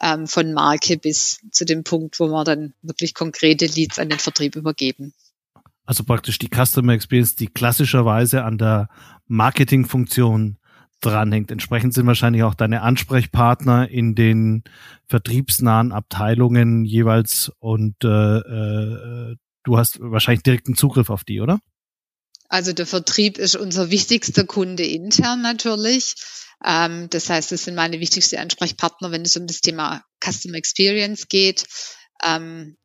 ähm, 0.00 0.26
von 0.26 0.52
Marke 0.52 0.98
bis 0.98 1.40
zu 1.50 1.64
dem 1.64 1.84
Punkt, 1.84 2.18
wo 2.20 2.28
wir 2.28 2.44
dann 2.44 2.74
wirklich 2.82 3.14
konkrete 3.14 3.66
Leads 3.66 3.98
an 3.98 4.08
den 4.08 4.18
Vertrieb 4.18 4.56
übergeben. 4.56 5.12
Also 5.84 6.04
praktisch 6.04 6.38
die 6.38 6.48
Customer 6.48 6.92
Experience, 6.92 7.34
die 7.34 7.48
klassischerweise 7.48 8.44
an 8.44 8.58
der 8.58 8.88
Marketingfunktion 9.26 10.58
dranhängt. 11.02 11.50
Entsprechend 11.50 11.94
sind 11.94 12.06
wahrscheinlich 12.06 12.42
auch 12.42 12.54
deine 12.54 12.82
Ansprechpartner 12.82 13.88
in 13.88 14.14
den 14.14 14.64
vertriebsnahen 15.08 15.92
Abteilungen 15.92 16.84
jeweils 16.84 17.52
und 17.58 17.96
äh, 18.04 18.08
äh, 18.08 19.36
du 19.64 19.78
hast 19.78 19.98
wahrscheinlich 20.00 20.42
direkten 20.42 20.74
Zugriff 20.74 21.10
auf 21.10 21.24
die, 21.24 21.40
oder? 21.40 21.60
Also 22.48 22.72
der 22.72 22.86
Vertrieb 22.86 23.38
ist 23.38 23.56
unser 23.56 23.90
wichtigster 23.90 24.44
Kunde 24.44 24.84
intern 24.84 25.40
natürlich. 25.40 26.16
Ähm, 26.64 27.08
das 27.10 27.30
heißt, 27.30 27.52
das 27.52 27.64
sind 27.64 27.74
meine 27.74 28.00
wichtigsten 28.00 28.36
Ansprechpartner, 28.36 29.10
wenn 29.10 29.22
es 29.22 29.36
um 29.36 29.46
das 29.46 29.60
Thema 29.60 30.02
Customer 30.22 30.56
Experience 30.56 31.28
geht. 31.28 31.64
Ähm, 32.24 32.76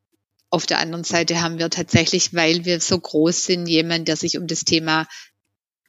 auf 0.50 0.64
der 0.64 0.78
anderen 0.78 1.04
Seite 1.04 1.42
haben 1.42 1.58
wir 1.58 1.68
tatsächlich, 1.68 2.34
weil 2.34 2.64
wir 2.64 2.80
so 2.80 2.98
groß 2.98 3.44
sind, 3.44 3.66
jemand, 3.66 4.08
der 4.08 4.16
sich 4.16 4.38
um 4.38 4.46
das 4.46 4.64
Thema 4.64 5.06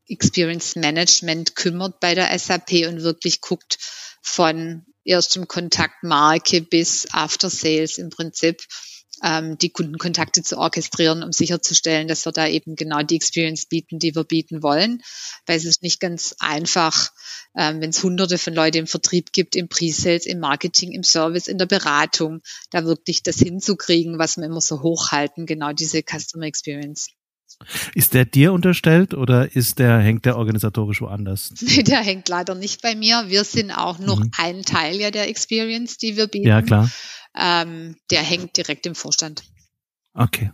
Experience 0.10 0.76
Management 0.76 1.56
kümmert 1.56 2.00
bei 2.00 2.16
der 2.16 2.38
SAP 2.38 2.88
und 2.88 3.04
wirklich 3.04 3.42
guckt 3.42 3.78
von 4.22 4.86
erstem 5.06 5.48
Kontakt 5.48 6.04
Marke 6.04 6.62
bis 6.62 7.08
After 7.12 7.50
Sales 7.50 7.98
im 7.98 8.10
Prinzip 8.10 8.62
ähm, 9.24 9.58
die 9.58 9.70
Kundenkontakte 9.70 10.44
zu 10.44 10.58
orchestrieren, 10.58 11.24
um 11.24 11.32
sicherzustellen, 11.32 12.08
dass 12.08 12.26
wir 12.26 12.32
da 12.32 12.48
eben 12.48 12.76
genau 12.76 13.02
die 13.02 13.16
Experience 13.16 13.66
bieten, 13.66 14.00
die 14.00 14.16
wir 14.16 14.24
bieten 14.24 14.64
wollen. 14.64 15.02
Weil 15.46 15.58
es 15.58 15.66
ist 15.66 15.84
nicht 15.84 16.00
ganz 16.00 16.36
einfach, 16.40 17.12
ähm, 17.58 17.82
wenn 17.82 17.90
es 17.90 18.04
hunderte 18.04 18.38
von 18.38 18.54
Leuten 18.54 18.78
im 18.78 18.88
Vertrieb 18.88 19.32
gibt, 19.34 19.56
im 19.56 19.68
Pre-Sales, 19.68 20.26
im 20.26 20.40
Marketing, 20.40 20.92
im 20.92 21.04
Service, 21.04 21.48
in 21.48 21.58
der 21.58 21.66
Beratung, 21.66 22.42
da 22.72 22.86
wirklich 22.86 23.24
das 23.24 23.38
hinzukriegen, 23.38 24.20
was 24.20 24.38
wir 24.38 24.46
immer 24.46 24.62
so 24.62 24.82
hochhalten, 24.82 25.46
genau 25.46 25.74
diese 25.74 26.02
Customer 26.02 26.46
Experience. 26.46 27.10
Ist 27.94 28.14
der 28.14 28.26
dir 28.26 28.54
unterstellt 28.54 29.14
oder 29.14 29.54
ist 29.56 29.80
der, 29.80 30.00
hängt 30.00 30.26
der 30.26 30.38
organisatorisch 30.38 31.02
woanders? 31.02 31.54
Nee, 31.62 31.84
der 31.84 32.00
hängt 32.00 32.30
leider 32.30 32.56
nicht 32.56 32.82
bei 32.82 32.96
mir. 32.96 33.26
Wir 33.28 33.44
sind 33.44 33.72
auch 33.72 34.00
noch 34.00 34.20
mhm. 34.20 34.32
ein 34.38 34.62
Teil 34.64 34.96
ja 34.96 35.12
der 35.12 35.28
Experience, 35.28 35.98
die 35.98 36.16
wir 36.16 36.28
bieten. 36.28 36.48
Ja, 36.48 36.62
klar. 36.62 36.90
Ähm, 37.36 37.96
der 38.12 38.22
hängt 38.22 38.58
direkt 38.58 38.86
im 38.86 38.96
Vorstand. 38.96 39.44
Okay. 40.14 40.52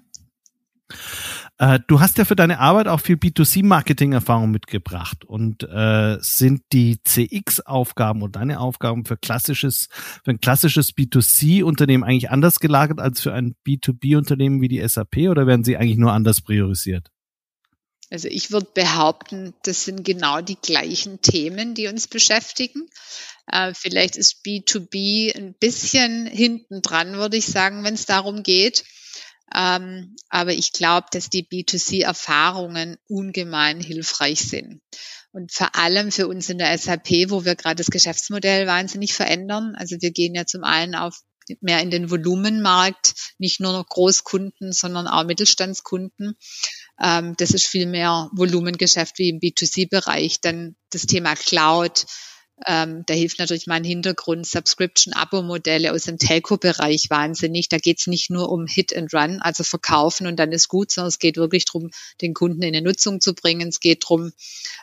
Äh, 1.58 1.80
du 1.88 2.02
hast 2.02 2.18
ja 2.18 2.26
für 2.26 2.36
deine 2.36 2.60
Arbeit 2.60 2.88
auch 2.88 3.00
viel 3.00 3.16
B2C-Marketing-Erfahrung 3.16 4.52
mitgebracht 4.52 5.24
und 5.24 5.64
äh, 5.64 6.18
sind 6.20 6.64
die 6.74 7.02
CX-Aufgaben 7.02 8.24
und 8.24 8.36
deine 8.36 8.60
Aufgaben 8.60 9.06
für 9.06 9.16
klassisches, 9.16 9.88
für 10.24 10.32
ein 10.32 10.42
klassisches 10.42 10.92
B2C-Unternehmen 10.92 12.04
eigentlich 12.04 12.30
anders 12.30 12.60
gelagert 12.60 13.00
als 13.00 13.22
für 13.22 13.34
ein 13.34 13.56
B2B-Unternehmen 13.66 14.60
wie 14.62 14.68
die 14.68 14.86
SAP 14.86 15.30
oder 15.30 15.48
werden 15.48 15.64
sie 15.64 15.78
eigentlich 15.78 15.98
nur 15.98 16.12
anders 16.12 16.42
priorisiert? 16.42 17.10
Also 18.12 18.28
ich 18.28 18.52
würde 18.52 18.68
behaupten, 18.74 19.54
das 19.64 19.86
sind 19.86 20.04
genau 20.04 20.42
die 20.42 20.58
gleichen 20.62 21.22
Themen, 21.22 21.74
die 21.74 21.88
uns 21.88 22.08
beschäftigen. 22.08 22.88
Äh, 23.48 23.74
vielleicht 23.74 24.18
ist 24.18 24.46
B2B 24.46 25.36
ein 25.36 25.54
bisschen 25.54 26.28
hinten 26.28 26.82
dran, 26.82 27.14
würde 27.14 27.38
ich 27.38 27.46
sagen, 27.46 27.84
wenn 27.84 27.96
es 27.96 28.06
darum 28.06 28.44
geht. 28.44 28.84
Ähm, 29.54 30.16
aber 30.30 30.54
ich 30.54 30.72
glaube, 30.74 31.08
dass 31.12 31.30
die 31.30 31.48
B2C-Erfahrungen 31.48 32.98
ungemein 33.08 33.80
hilfreich 33.80 34.40
sind. 34.42 34.82
Und 35.32 35.52
vor 35.52 35.76
allem 35.76 36.12
für 36.12 36.28
uns 36.28 36.50
in 36.50 36.58
der 36.58 36.78
SAP, 36.78 37.30
wo 37.30 37.44
wir 37.44 37.56
gerade 37.56 37.76
das 37.76 37.92
Geschäftsmodell 37.92 38.68
wahnsinnig 38.68 39.14
verändern. 39.14 39.76
Also 39.76 39.98
wir 40.00 40.12
gehen 40.12 40.34
ja 40.34 40.46
zum 40.46 40.64
einen 40.64 40.96
auf 40.96 41.20
mehr 41.62 41.82
in 41.82 41.92
den 41.92 42.10
Volumenmarkt, 42.10 43.14
nicht 43.38 43.60
nur 43.60 43.74
noch 43.74 43.86
Großkunden, 43.86 44.72
sondern 44.72 45.08
auch 45.08 45.26
Mittelstandskunden. 45.26 46.38
Ähm, 47.02 47.36
das 47.38 47.52
ist 47.52 47.68
viel 47.68 47.86
mehr 47.86 48.30
Volumengeschäft 48.34 49.20
wie 49.20 49.30
im 49.30 49.40
B2C-Bereich. 49.40 50.42
Dann 50.42 50.76
das 50.90 51.06
Thema 51.06 51.36
Cloud, 51.36 52.06
ähm, 52.66 53.04
da 53.06 53.14
hilft 53.14 53.40
natürlich 53.40 53.68
mein 53.68 53.84
Hintergrund 53.84 54.48
Subscription-Abo-Modelle 54.48 55.92
aus 55.92 56.04
dem 56.04 56.18
Telco-Bereich 56.18 57.10
wahnsinnig. 57.10 57.68
Da 57.68 57.78
geht 57.78 58.00
es 58.00 58.08
nicht 58.08 58.30
nur 58.30 58.50
um 58.50 58.66
Hit 58.66 58.96
and 58.96 59.14
Run, 59.14 59.42
also 59.42 59.64
verkaufen 59.64 60.26
und 60.26 60.38
dann 60.38 60.54
ist 60.54 60.70
gut, 60.70 60.90
sondern 60.90 61.10
es 61.10 61.20
geht 61.20 61.36
wirklich 61.36 61.66
darum, 61.66 61.92
den 62.22 62.34
Kunden 62.34 62.62
in 62.62 62.74
eine 62.74 62.82
Nutzung 62.82 63.20
zu 63.20 63.34
bringen. 63.36 63.68
Es 63.68 63.82
geht 63.82 64.06
darum, 64.06 64.32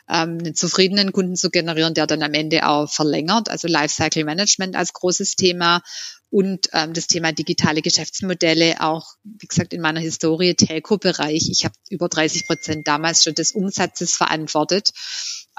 ähm, 0.07 0.37
einen 0.39 0.53
zufriedenen 0.53 1.11
Kunden 1.11 1.35
zu 1.35 1.49
generieren, 1.49 1.95
der 1.95 2.05
dann 2.05 2.21
am 2.21 2.35
Ende 2.35 2.67
auch 2.67 2.91
verlängert. 2.91 3.49
Also 3.49 3.67
Lifecycle 3.67 4.23
Management 4.23 4.75
als 4.75 4.93
großes 4.93 5.35
Thema 5.35 5.81
und 6.29 6.69
ähm, 6.73 6.93
das 6.93 7.07
Thema 7.07 7.31
digitale 7.31 7.81
Geschäftsmodelle 7.81 8.81
auch, 8.81 9.15
wie 9.23 9.47
gesagt, 9.47 9.73
in 9.73 9.81
meiner 9.81 9.99
Historie 9.99 10.53
Telco-Bereich. 10.53 11.49
Ich 11.49 11.65
habe 11.65 11.75
über 11.89 12.07
30 12.07 12.45
Prozent 12.45 12.87
damals 12.87 13.23
schon 13.23 13.33
des 13.33 13.51
Umsatzes 13.51 14.15
verantwortet 14.15 14.91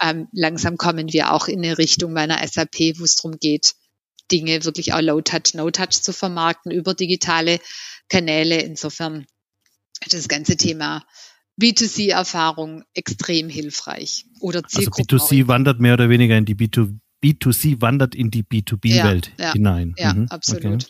ähm, 0.01 0.29
langsam 0.33 0.77
kommen 0.77 1.13
wir 1.13 1.33
auch 1.33 1.49
in 1.49 1.65
eine 1.65 1.79
Richtung 1.79 2.13
meiner 2.13 2.47
SAP, 2.47 2.99
wo 2.99 3.05
es 3.05 3.17
darum 3.17 3.39
geht, 3.39 3.75
Dinge 4.31 4.65
wirklich 4.65 4.93
auch 4.93 5.01
Low-Touch, 5.01 5.55
No-Touch 5.55 6.03
zu 6.03 6.13
vermarkten 6.13 6.73
über 6.73 6.95
digitale 6.95 7.61
Kanäle. 8.09 8.61
Insofern 8.61 9.27
das 10.11 10.29
ganze 10.29 10.57
Thema 10.57 11.05
B2C-Erfahrung 11.61 12.85
extrem 12.95 13.49
hilfreich. 13.49 14.27
Oder 14.41 14.63
also 14.65 14.91
B2C 14.91 15.47
wandert 15.47 15.81
mehr 15.81 15.95
oder 15.95 16.09
weniger 16.09 16.37
in 16.37 16.45
die 16.45 16.55
B2, 16.55 16.99
B2C 17.23 17.81
wandert 17.81 18.15
in 18.15 18.31
die 18.31 18.43
B2B-Welt 18.43 19.33
ja, 19.39 19.47
ja, 19.47 19.53
hinein. 19.53 19.95
Ja, 19.97 20.15
mhm, 20.15 20.27
absolut. 20.31 20.85
Okay. 20.85 20.87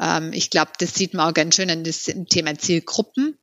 Ähm, 0.00 0.32
ich 0.32 0.50
glaube, 0.50 0.72
das 0.78 0.94
sieht 0.94 1.14
man 1.14 1.28
auch 1.28 1.34
ganz 1.34 1.56
schön 1.56 1.70
an 1.70 1.84
das 1.84 2.10
Thema 2.28 2.58
Zielgruppen. 2.58 3.38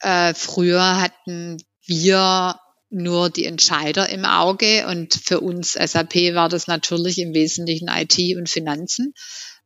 Äh, 0.00 0.34
früher 0.34 1.00
hatten 1.00 1.56
wir 1.86 2.58
nur 2.94 3.28
die 3.28 3.44
Entscheider 3.44 4.08
im 4.08 4.24
Auge 4.24 4.86
und 4.86 5.14
für 5.14 5.40
uns 5.40 5.72
SAP 5.72 6.14
war 6.34 6.48
das 6.48 6.66
natürlich 6.66 7.18
im 7.18 7.34
Wesentlichen 7.34 7.88
IT 7.88 8.18
und 8.36 8.48
Finanzen. 8.48 9.14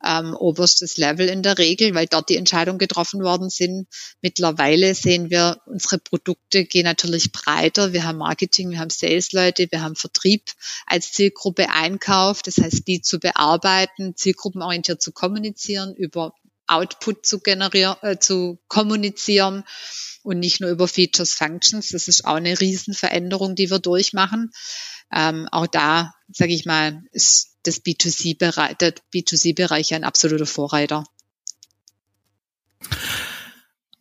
Ähm, 0.05 0.35
oberstes 0.35 0.97
Level 0.97 1.29
in 1.29 1.43
der 1.43 1.59
Regel, 1.59 1.93
weil 1.93 2.07
dort 2.07 2.29
die 2.29 2.37
Entscheidungen 2.37 2.79
getroffen 2.79 3.21
worden 3.21 3.51
sind. 3.51 3.89
Mittlerweile 4.23 4.95
sehen 4.95 5.29
wir, 5.29 5.61
unsere 5.67 5.99
Produkte 5.99 6.65
gehen 6.65 6.85
natürlich 6.85 7.33
breiter. 7.33 7.93
Wir 7.93 8.05
haben 8.05 8.19
Marketing, 8.19 8.71
wir 8.71 8.79
haben 8.79 8.91
Sales-Leute, 8.91 9.67
wir 9.73 9.83
haben 9.83 9.97
Vertrieb 9.97 10.53
als 10.87 11.11
Zielgruppe 11.11 11.71
Einkauf. 11.71 12.43
Das 12.43 12.59
heißt, 12.59 12.87
die 12.87 13.03
zu 13.03 13.19
bearbeiten, 13.19 14.15
zielgruppenorientiert 14.15 15.03
zu 15.03 15.11
kommunizieren, 15.11 15.95
über 15.97 16.33
Output 16.69 17.27
zu 17.27 17.41
generieren, 17.41 17.97
äh, 18.03 18.19
zu 18.19 18.59
kommunizieren 18.69 19.65
und 20.23 20.39
nicht 20.39 20.61
nur 20.61 20.71
über 20.71 20.89
Features, 20.89 21.33
Functions. 21.33 21.89
Das 21.89 22.09
ist 22.09 22.25
auch 22.25 22.35
eine 22.37 22.61
Riesenveränderung, 22.61 23.55
die 23.55 23.71
wir 23.71 23.79
durchmachen. 23.79 24.53
Ähm, 25.13 25.49
auch 25.51 25.67
da, 25.67 26.13
sage 26.31 26.53
ich 26.53 26.67
mal, 26.67 27.03
ist 27.13 27.57
das 27.63 27.83
B2C-Bereich, 27.85 28.77
der 28.77 28.95
B2C-Bereich 29.15 29.95
ein 29.95 30.05
absoluter 30.05 30.47
Vorreiter. 30.47 31.05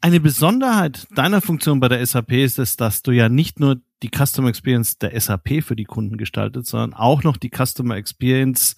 Eine 0.01 0.19
Besonderheit 0.19 1.07
deiner 1.15 1.41
Funktion 1.41 1.79
bei 1.79 1.87
der 1.87 2.05
SAP 2.05 2.31
ist 2.33 2.59
es, 2.59 2.77
dass 2.77 3.01
du 3.01 3.11
ja 3.11 3.29
nicht 3.29 3.59
nur 3.59 3.81
die 4.03 4.11
Customer 4.15 4.49
Experience 4.49 4.99
der 4.99 5.19
SAP 5.19 5.63
für 5.63 5.75
die 5.75 5.85
Kunden 5.85 6.17
gestaltet, 6.17 6.67
sondern 6.67 6.93
auch 6.93 7.23
noch 7.23 7.37
die 7.37 7.49
Customer 7.49 7.95
Experience, 7.95 8.75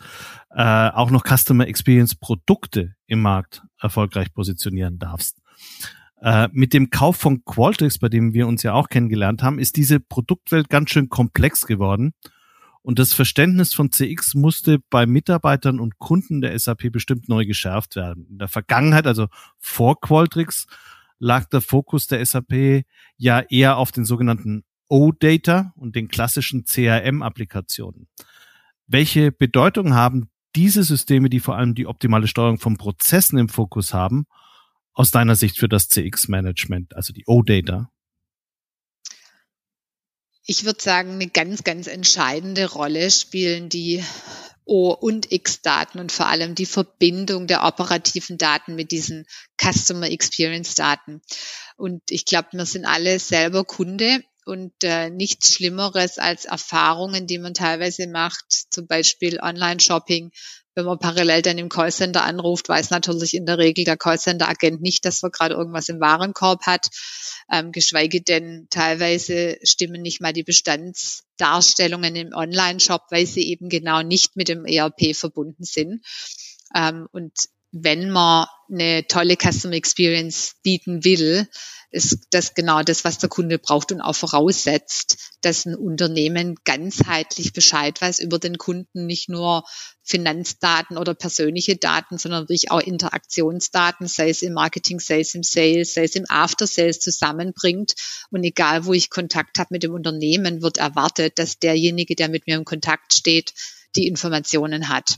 äh, 0.52 0.90
auch 0.90 1.12
noch 1.12 1.24
Customer 1.26 1.68
Experience 1.68 2.16
Produkte 2.16 2.96
im 3.06 3.22
Markt 3.22 3.64
erfolgreich 3.80 4.34
positionieren 4.34 5.00
darfst. 5.00 5.42
Äh, 6.22 6.50
mit 6.52 6.74
dem 6.74 6.90
Kauf 6.90 7.18
von 7.18 7.44
Qualtrics, 7.46 8.00
bei 8.00 8.10
dem 8.10 8.34
wir 8.34 8.48
uns 8.48 8.64
ja 8.64 8.74
auch 8.74 8.90
kennengelernt 8.90 9.42
haben, 9.42 9.60
ist 9.60 9.78
diese 9.78 10.00
Produktwelt 10.00 10.70
ganz 10.70 10.90
schön 10.92 11.10
komplex 11.10 11.66
geworden. 11.66 12.14
Und 12.82 13.00
das 13.00 13.14
Verständnis 13.14 13.74
von 13.74 13.92
CX 13.92 14.36
musste 14.36 14.80
bei 14.90 15.06
Mitarbeitern 15.06 15.80
und 15.80 16.00
Kunden 16.00 16.42
der 16.42 16.58
SAP 16.58 16.92
bestimmt 16.92 17.30
neu 17.30 17.46
geschärft 17.46 17.96
werden. 17.96 18.26
In 18.30 18.40
der 18.40 18.48
Vergangenheit, 18.48 19.06
also 19.06 19.28
vor 19.58 20.00
Qualtrics, 20.00 20.66
lag 21.20 21.46
der 21.50 21.62
Fokus 21.62 22.08
der 22.08 22.26
SAP 22.26 22.86
ja 23.18 23.42
eher 23.42 23.78
auf 23.78 23.92
den 23.92 24.06
sogenannten 24.06 24.64
O-Data 24.88 25.74
und 25.76 25.96
den 25.96 26.08
klassischen 26.08 26.66
CRM-Applikationen. 26.66 28.08
Welche 28.88 29.32
Bedeutung 29.32 29.94
haben 29.94 30.30
diese 30.56 30.84
Systeme, 30.84 31.30
die 31.30 31.40
vor 31.40 31.56
allem 31.56 31.76
die 31.76 31.88
optimale 31.88 32.28
Steuerung 32.28 32.60
von 32.60 32.78
Prozessen 32.78 33.38
im 33.38 33.50
Fokus 33.50 33.94
haben, 33.94 34.26
aus 34.94 35.12
deiner 35.12 35.36
Sicht 35.36 35.58
für 35.58 35.70
das 35.70 35.88
CX-Management, 35.90 36.96
also 36.96 37.14
die 37.14 37.24
O-Data? 37.26 37.90
Ich 40.46 40.66
würde 40.66 40.82
sagen, 40.82 41.12
eine 41.12 41.28
ganz, 41.28 41.64
ganz 41.64 41.88
entscheidende 41.88 42.72
Rolle 42.72 43.12
spielen 43.12 43.70
die 43.70 44.04
O- 44.66 44.92
und 44.92 45.32
X-Daten 45.32 46.00
und 46.00 46.12
vor 46.12 46.28
allem 46.28 46.54
die 46.54 46.66
Verbindung 46.66 47.48
der 47.48 47.64
operativen 47.64 48.38
Daten 48.38 48.76
mit 48.76 48.92
diesen 48.92 49.26
Customer 49.60 50.10
Experience 50.10 50.76
Daten. 50.76 51.22
Und 51.78 52.02
ich 52.10 52.26
glaube, 52.26 52.50
wir 52.52 52.66
sind 52.66 52.86
alle 52.86 53.20
selber 53.20 53.64
Kunde 53.64 54.24
und 54.50 54.74
äh, 54.84 55.12
nichts 55.12 55.54
Schlimmeres 55.54 56.18
als 56.18 56.46
Erfahrungen, 56.46 57.28
die 57.28 57.38
man 57.38 57.54
teilweise 57.54 58.08
macht, 58.08 58.46
zum 58.50 58.88
Beispiel 58.88 59.40
Online-Shopping. 59.40 60.32
Wenn 60.74 60.86
man 60.86 60.98
parallel 60.98 61.44
dann 61.44 61.60
im 61.60 61.70
Callcenter 61.70 62.24
anruft, 62.24 62.68
weiß 62.68 62.90
natürlich 62.90 63.36
in 63.36 63.46
der 63.46 63.60
Regel 63.60 63.86
der 63.86 63.96
Callcenter-Agent 63.96 64.82
nicht, 64.82 65.06
dass 65.06 65.22
man 65.22 65.32
gerade 65.32 65.54
irgendwas 65.54 65.90
im 65.90 66.00
Warenkorb 66.00 66.66
hat. 66.66 66.90
Ähm, 67.52 67.72
geschweige 67.72 68.22
denn 68.22 68.68
teilweise 68.72 69.58
stimmen 69.62 70.02
nicht 70.02 70.20
mal 70.20 70.34
die 70.34 70.44
Bestandsdarstellungen 70.44 72.16
im 72.16 72.34
Online-Shop, 72.34 73.04
weil 73.12 73.28
sie 73.28 73.50
eben 73.50 73.70
genau 73.70 74.02
nicht 74.02 74.36
mit 74.36 74.48
dem 74.48 74.66
ERP 74.66 75.16
verbunden 75.16 75.64
sind. 75.64 76.04
Ähm, 76.76 77.08
und 77.12 77.34
wenn 77.72 78.10
man 78.10 78.48
eine 78.72 79.06
tolle 79.08 79.36
Customer 79.36 79.76
Experience 79.76 80.56
bieten 80.64 81.04
will, 81.04 81.48
ist 81.92 82.28
das 82.32 82.54
genau 82.54 82.84
das, 82.84 83.04
was 83.04 83.18
der 83.18 83.30
Kunde 83.30 83.58
braucht 83.58 83.92
und 83.92 84.02
auch 84.02 84.16
voraussetzt, 84.16 85.18
dass 85.42 85.66
ein 85.66 85.76
Unternehmen 85.76 86.56
ganzheitlich 86.64 87.52
Bescheid 87.54 88.00
weiß 88.00 88.20
über 88.20 88.38
den 88.38 88.58
Kunden, 88.60 89.08
nicht 89.08 89.28
nur 89.28 89.64
Finanzdaten 90.04 90.98
oder 90.98 91.16
persönliche 91.16 91.78
Daten, 91.78 92.20
sondern 92.20 92.44
wirklich 92.44 92.70
auch 92.70 92.80
Interaktionsdaten, 92.80 94.08
sei 94.08 94.30
es 94.30 94.44
im 94.44 94.54
Marketing, 94.54 95.00
sei 95.00 95.22
es 95.22 95.34
im 95.34 95.42
Sales, 95.42 95.96
sei 95.96 96.04
es 96.04 96.16
im 96.16 96.26
After 96.30 96.68
Sales 96.68 97.00
zusammenbringt. 97.00 97.96
Und 98.30 98.44
egal, 98.44 98.86
wo 98.86 98.94
ich 98.94 99.10
Kontakt 99.10 99.58
habe 99.58 99.70
mit 99.72 99.82
dem 99.82 99.94
Unternehmen, 99.94 100.62
wird 100.62 100.78
erwartet, 100.78 101.40
dass 101.40 101.58
derjenige, 101.58 102.16
der 102.16 102.30
mit 102.30 102.46
mir 102.46 102.56
im 102.56 102.66
Kontakt 102.66 103.16
steht, 103.16 103.54
die 103.96 104.08
Informationen 104.08 104.90
hat. 104.90 105.16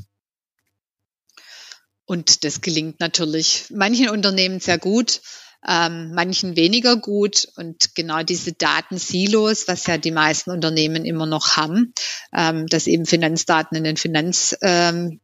Und 2.05 2.43
das 2.43 2.61
gelingt 2.61 2.99
natürlich 2.99 3.65
manchen 3.69 4.09
Unternehmen 4.09 4.59
sehr 4.59 4.77
gut, 4.77 5.21
ähm, 5.67 6.13
manchen 6.13 6.55
weniger 6.55 6.97
gut. 6.97 7.47
Und 7.55 7.95
genau 7.95 8.23
diese 8.23 8.53
Datensilos, 8.53 9.67
was 9.67 9.85
ja 9.87 9.97
die 9.97 10.11
meisten 10.11 10.51
Unternehmen 10.51 11.05
immer 11.05 11.25
noch 11.25 11.57
haben, 11.57 11.93
ähm, 12.35 12.67
dass 12.67 12.87
eben 12.87 13.05
Finanzdaten 13.05 13.77
in 13.77 13.83
den 13.83 13.97
Finanzsystemen 13.97 15.19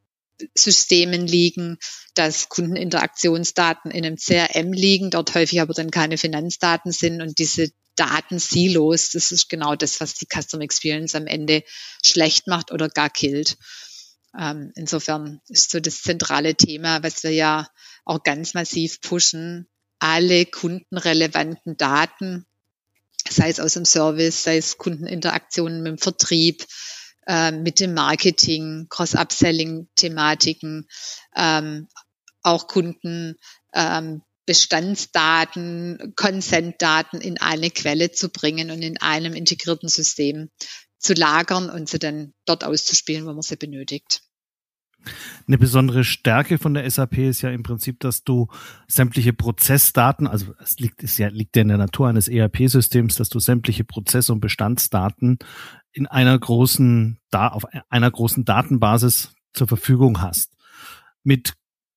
ähm, 1.22 1.26
liegen, 1.26 1.78
dass 2.14 2.50
Kundeninteraktionsdaten 2.50 3.92
in 3.92 4.06
einem 4.06 4.18
CRM 4.18 4.74
liegen, 4.74 5.10
dort 5.10 5.34
häufig 5.36 5.62
aber 5.62 5.74
dann 5.74 5.92
keine 5.92 6.18
Finanzdaten 6.18 6.92
sind 6.92 7.22
und 7.22 7.40
diese 7.40 7.70
Datensilos, 7.96 9.10
das 9.10 9.32
ist 9.32 9.50
genau 9.50 9.76
das, 9.76 10.00
was 10.00 10.14
die 10.14 10.28
Customer 10.28 10.64
Experience 10.64 11.16
am 11.16 11.26
Ende 11.26 11.64
schlecht 12.06 12.46
macht 12.46 12.72
oder 12.72 12.90
gar 12.90 13.10
killt. 13.10 13.58
Ähm, 14.40 14.72
insofern 14.76 15.42
ist 15.48 15.72
so 15.72 15.80
das 15.80 16.04
zentrale 16.04 16.54
Thema, 16.54 17.02
was 17.02 17.24
wir 17.24 17.32
ja 17.32 17.68
auch 18.06 18.22
ganz 18.22 18.54
massiv 18.54 19.02
pushen, 19.02 19.68
alle 20.00 20.46
kundenrelevanten 20.46 21.78
Daten, 21.78 22.46
sei 23.30 23.50
es 23.50 23.60
aus 23.60 23.74
dem 23.74 23.86
Service, 23.86 24.44
sei 24.44 24.58
es 24.58 24.78
Kundeninteraktionen 24.78 25.84
mit 25.84 25.92
dem 25.92 25.98
Vertrieb, 25.98 26.66
äh, 27.28 27.52
mit 27.52 27.80
dem 27.80 27.94
Marketing, 27.94 28.88
Cross-Upselling-Thematiken, 28.90 30.88
ähm, 31.36 31.88
auch 32.42 32.68
Kunden 32.68 33.36
ähm, 33.74 34.22
Bestandsdaten, 34.46 36.14
Consent-Daten 36.16 37.20
in 37.20 37.38
eine 37.38 37.70
Quelle 37.70 38.12
zu 38.12 38.30
bringen 38.30 38.72
und 38.72 38.82
in 38.82 38.98
einem 39.02 39.34
integrierten 39.34 39.90
System 39.90 40.50
zu 40.98 41.14
lagern 41.14 41.70
und 41.70 41.90
sie 41.90 42.00
dann 42.00 42.34
dort 42.46 42.64
auszuspielen, 42.64 43.26
wo 43.26 43.34
man 43.34 43.42
sie 43.42 43.58
benötigt. 43.58 44.22
Eine 45.48 45.58
besondere 45.58 46.04
Stärke 46.04 46.58
von 46.58 46.74
der 46.74 46.90
SAP 46.90 47.20
ist 47.20 47.42
ja 47.42 47.50
im 47.50 47.64
Prinzip, 47.64 48.00
dass 48.00 48.24
du 48.24 48.48
sämtliche 48.88 49.34
Prozessdaten, 49.34 50.28
also 50.28 50.54
es 50.62 50.80
liegt, 50.80 51.04
es 51.04 51.18
ja, 51.18 51.30
liegt 51.30 51.56
ja 51.56 51.62
in 51.62 51.70
der 51.70 51.78
Natur 51.78 52.08
eines 52.10 52.28
ERP-Systems, 52.28 53.16
dass 53.16 53.30
du 53.30 53.40
sämtliche 53.40 53.84
Prozess- 53.84 54.30
und 54.30 54.42
Bestandsdaten 54.42 55.40
in 55.92 56.08
einer 56.08 56.38
großen, 56.38 57.20
da, 57.32 57.48
auf 57.48 57.66
einer 57.90 58.12
großen 58.12 58.46
Datenbasis 58.46 59.34
zur 59.54 59.68
Verfügung 59.68 60.22
hast. 60.22 60.56
Mit 61.24 61.54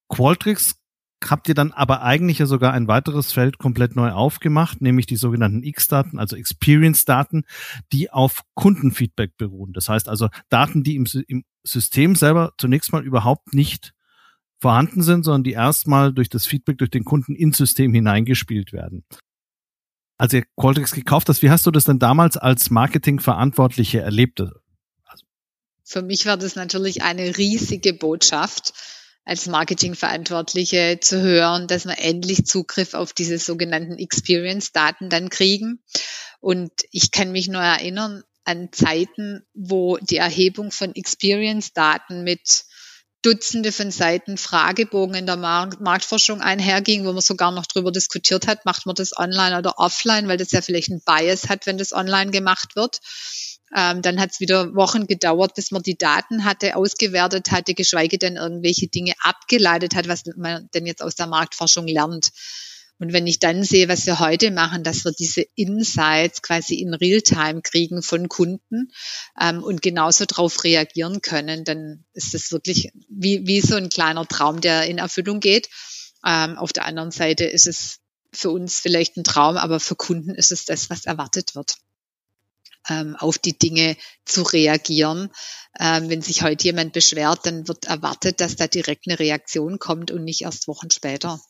Qualtrics 0.08 0.79
habt 1.28 1.48
ihr 1.48 1.54
dann 1.54 1.72
aber 1.72 2.02
eigentlich 2.02 2.38
ja 2.38 2.46
sogar 2.46 2.72
ein 2.72 2.88
weiteres 2.88 3.32
Feld 3.32 3.58
komplett 3.58 3.96
neu 3.96 4.10
aufgemacht, 4.10 4.80
nämlich 4.80 5.06
die 5.06 5.16
sogenannten 5.16 5.62
X-Daten, 5.62 6.18
also 6.18 6.36
Experience-Daten, 6.36 7.44
die 7.92 8.10
auf 8.10 8.42
Kundenfeedback 8.54 9.36
beruhen. 9.36 9.72
Das 9.72 9.88
heißt 9.88 10.08
also 10.08 10.28
Daten, 10.48 10.82
die 10.82 10.96
im, 10.96 11.06
im 11.28 11.44
System 11.62 12.14
selber 12.14 12.52
zunächst 12.58 12.92
mal 12.92 13.04
überhaupt 13.04 13.54
nicht 13.54 13.92
vorhanden 14.60 15.02
sind, 15.02 15.24
sondern 15.24 15.44
die 15.44 15.52
erstmal 15.52 16.12
durch 16.12 16.28
das 16.28 16.46
Feedback 16.46 16.78
durch 16.78 16.90
den 16.90 17.04
Kunden 17.04 17.34
ins 17.34 17.56
System 17.56 17.94
hineingespielt 17.94 18.72
werden. 18.72 19.04
Als 20.18 20.34
ihr 20.34 20.44
Qualtrics 20.56 20.92
gekauft 20.92 21.28
hast, 21.30 21.42
wie 21.42 21.50
hast 21.50 21.66
du 21.66 21.70
das 21.70 21.86
denn 21.86 21.98
damals 21.98 22.36
als 22.36 22.68
Marketingverantwortliche 22.70 24.00
erlebt? 24.00 24.40
Also 24.40 25.24
Für 25.82 26.02
mich 26.02 26.26
war 26.26 26.36
das 26.36 26.56
natürlich 26.56 27.02
eine 27.02 27.38
riesige 27.38 27.94
Botschaft, 27.94 28.74
als 29.30 29.46
Marketingverantwortliche 29.46 30.98
zu 31.00 31.22
hören, 31.22 31.68
dass 31.68 31.86
wir 31.86 32.00
endlich 32.00 32.46
Zugriff 32.46 32.94
auf 32.94 33.12
diese 33.12 33.38
sogenannten 33.38 33.96
Experience-Daten 33.96 35.08
dann 35.08 35.28
kriegen. 35.30 35.84
Und 36.40 36.72
ich 36.90 37.12
kann 37.12 37.30
mich 37.30 37.46
nur 37.46 37.62
erinnern 37.62 38.24
an 38.42 38.70
Zeiten, 38.72 39.46
wo 39.54 39.98
die 39.98 40.16
Erhebung 40.16 40.72
von 40.72 40.96
Experience-Daten 40.96 42.24
mit 42.24 42.64
Dutzende 43.22 43.70
von 43.70 43.92
Seiten 43.92 44.36
Fragebogen 44.36 45.14
in 45.14 45.26
der 45.26 45.36
Marktforschung 45.36 46.40
einherging, 46.40 47.04
wo 47.04 47.12
man 47.12 47.22
sogar 47.22 47.52
noch 47.52 47.66
darüber 47.66 47.92
diskutiert 47.92 48.48
hat, 48.48 48.64
macht 48.64 48.84
man 48.86 48.96
das 48.96 49.16
online 49.16 49.56
oder 49.56 49.78
offline, 49.78 50.26
weil 50.26 50.38
das 50.38 50.50
ja 50.50 50.60
vielleicht 50.60 50.88
ein 50.88 51.02
Bias 51.04 51.48
hat, 51.48 51.66
wenn 51.66 51.78
das 51.78 51.92
online 51.92 52.32
gemacht 52.32 52.74
wird. 52.74 52.98
Ähm, 53.74 54.02
dann 54.02 54.20
hat 54.20 54.32
es 54.32 54.40
wieder 54.40 54.74
Wochen 54.74 55.06
gedauert, 55.06 55.54
bis 55.54 55.70
man 55.70 55.82
die 55.82 55.96
Daten 55.96 56.44
hatte, 56.44 56.76
ausgewertet 56.76 57.50
hatte, 57.52 57.74
geschweige 57.74 58.18
denn 58.18 58.36
irgendwelche 58.36 58.88
Dinge 58.88 59.14
abgeleitet 59.20 59.94
hat, 59.94 60.08
was 60.08 60.24
man 60.36 60.68
denn 60.74 60.86
jetzt 60.86 61.02
aus 61.02 61.14
der 61.14 61.28
Marktforschung 61.28 61.86
lernt. 61.86 62.30
Und 62.98 63.14
wenn 63.14 63.26
ich 63.26 63.38
dann 63.38 63.62
sehe, 63.62 63.88
was 63.88 64.04
wir 64.04 64.18
heute 64.18 64.50
machen, 64.50 64.84
dass 64.84 65.04
wir 65.06 65.12
diese 65.12 65.42
Insights 65.54 66.42
quasi 66.42 66.74
in 66.74 66.92
Realtime 66.92 67.62
kriegen 67.62 68.02
von 68.02 68.28
Kunden 68.28 68.92
ähm, 69.40 69.62
und 69.62 69.80
genauso 69.80 70.26
darauf 70.26 70.64
reagieren 70.64 71.22
können, 71.22 71.64
dann 71.64 72.04
ist 72.12 72.34
das 72.34 72.52
wirklich 72.52 72.92
wie, 73.08 73.46
wie 73.46 73.62
so 73.62 73.76
ein 73.76 73.88
kleiner 73.88 74.26
Traum, 74.26 74.60
der 74.60 74.84
in 74.84 74.98
Erfüllung 74.98 75.40
geht. 75.40 75.70
Ähm, 76.26 76.58
auf 76.58 76.74
der 76.74 76.84
anderen 76.84 77.10
Seite 77.10 77.44
ist 77.44 77.66
es 77.66 78.00
für 78.34 78.50
uns 78.50 78.78
vielleicht 78.80 79.16
ein 79.16 79.24
Traum, 79.24 79.56
aber 79.56 79.80
für 79.80 79.96
Kunden 79.96 80.34
ist 80.34 80.52
es 80.52 80.66
das, 80.66 80.90
was 80.90 81.06
erwartet 81.06 81.54
wird 81.54 81.76
ähm, 82.88 83.16
auf 83.16 83.38
die 83.38 83.58
Dinge 83.58 83.96
zu 84.24 84.42
reagieren. 84.42 85.30
Ähm, 85.78 86.08
wenn 86.08 86.22
sich 86.22 86.42
heute 86.42 86.64
jemand 86.64 86.92
beschwert, 86.92 87.40
dann 87.44 87.68
wird 87.68 87.86
erwartet, 87.86 88.40
dass 88.40 88.56
da 88.56 88.66
direkt 88.66 89.06
eine 89.06 89.18
Reaktion 89.18 89.78
kommt 89.78 90.10
und 90.10 90.24
nicht 90.24 90.42
erst 90.42 90.68
Wochen 90.68 90.90
später. 90.90 91.40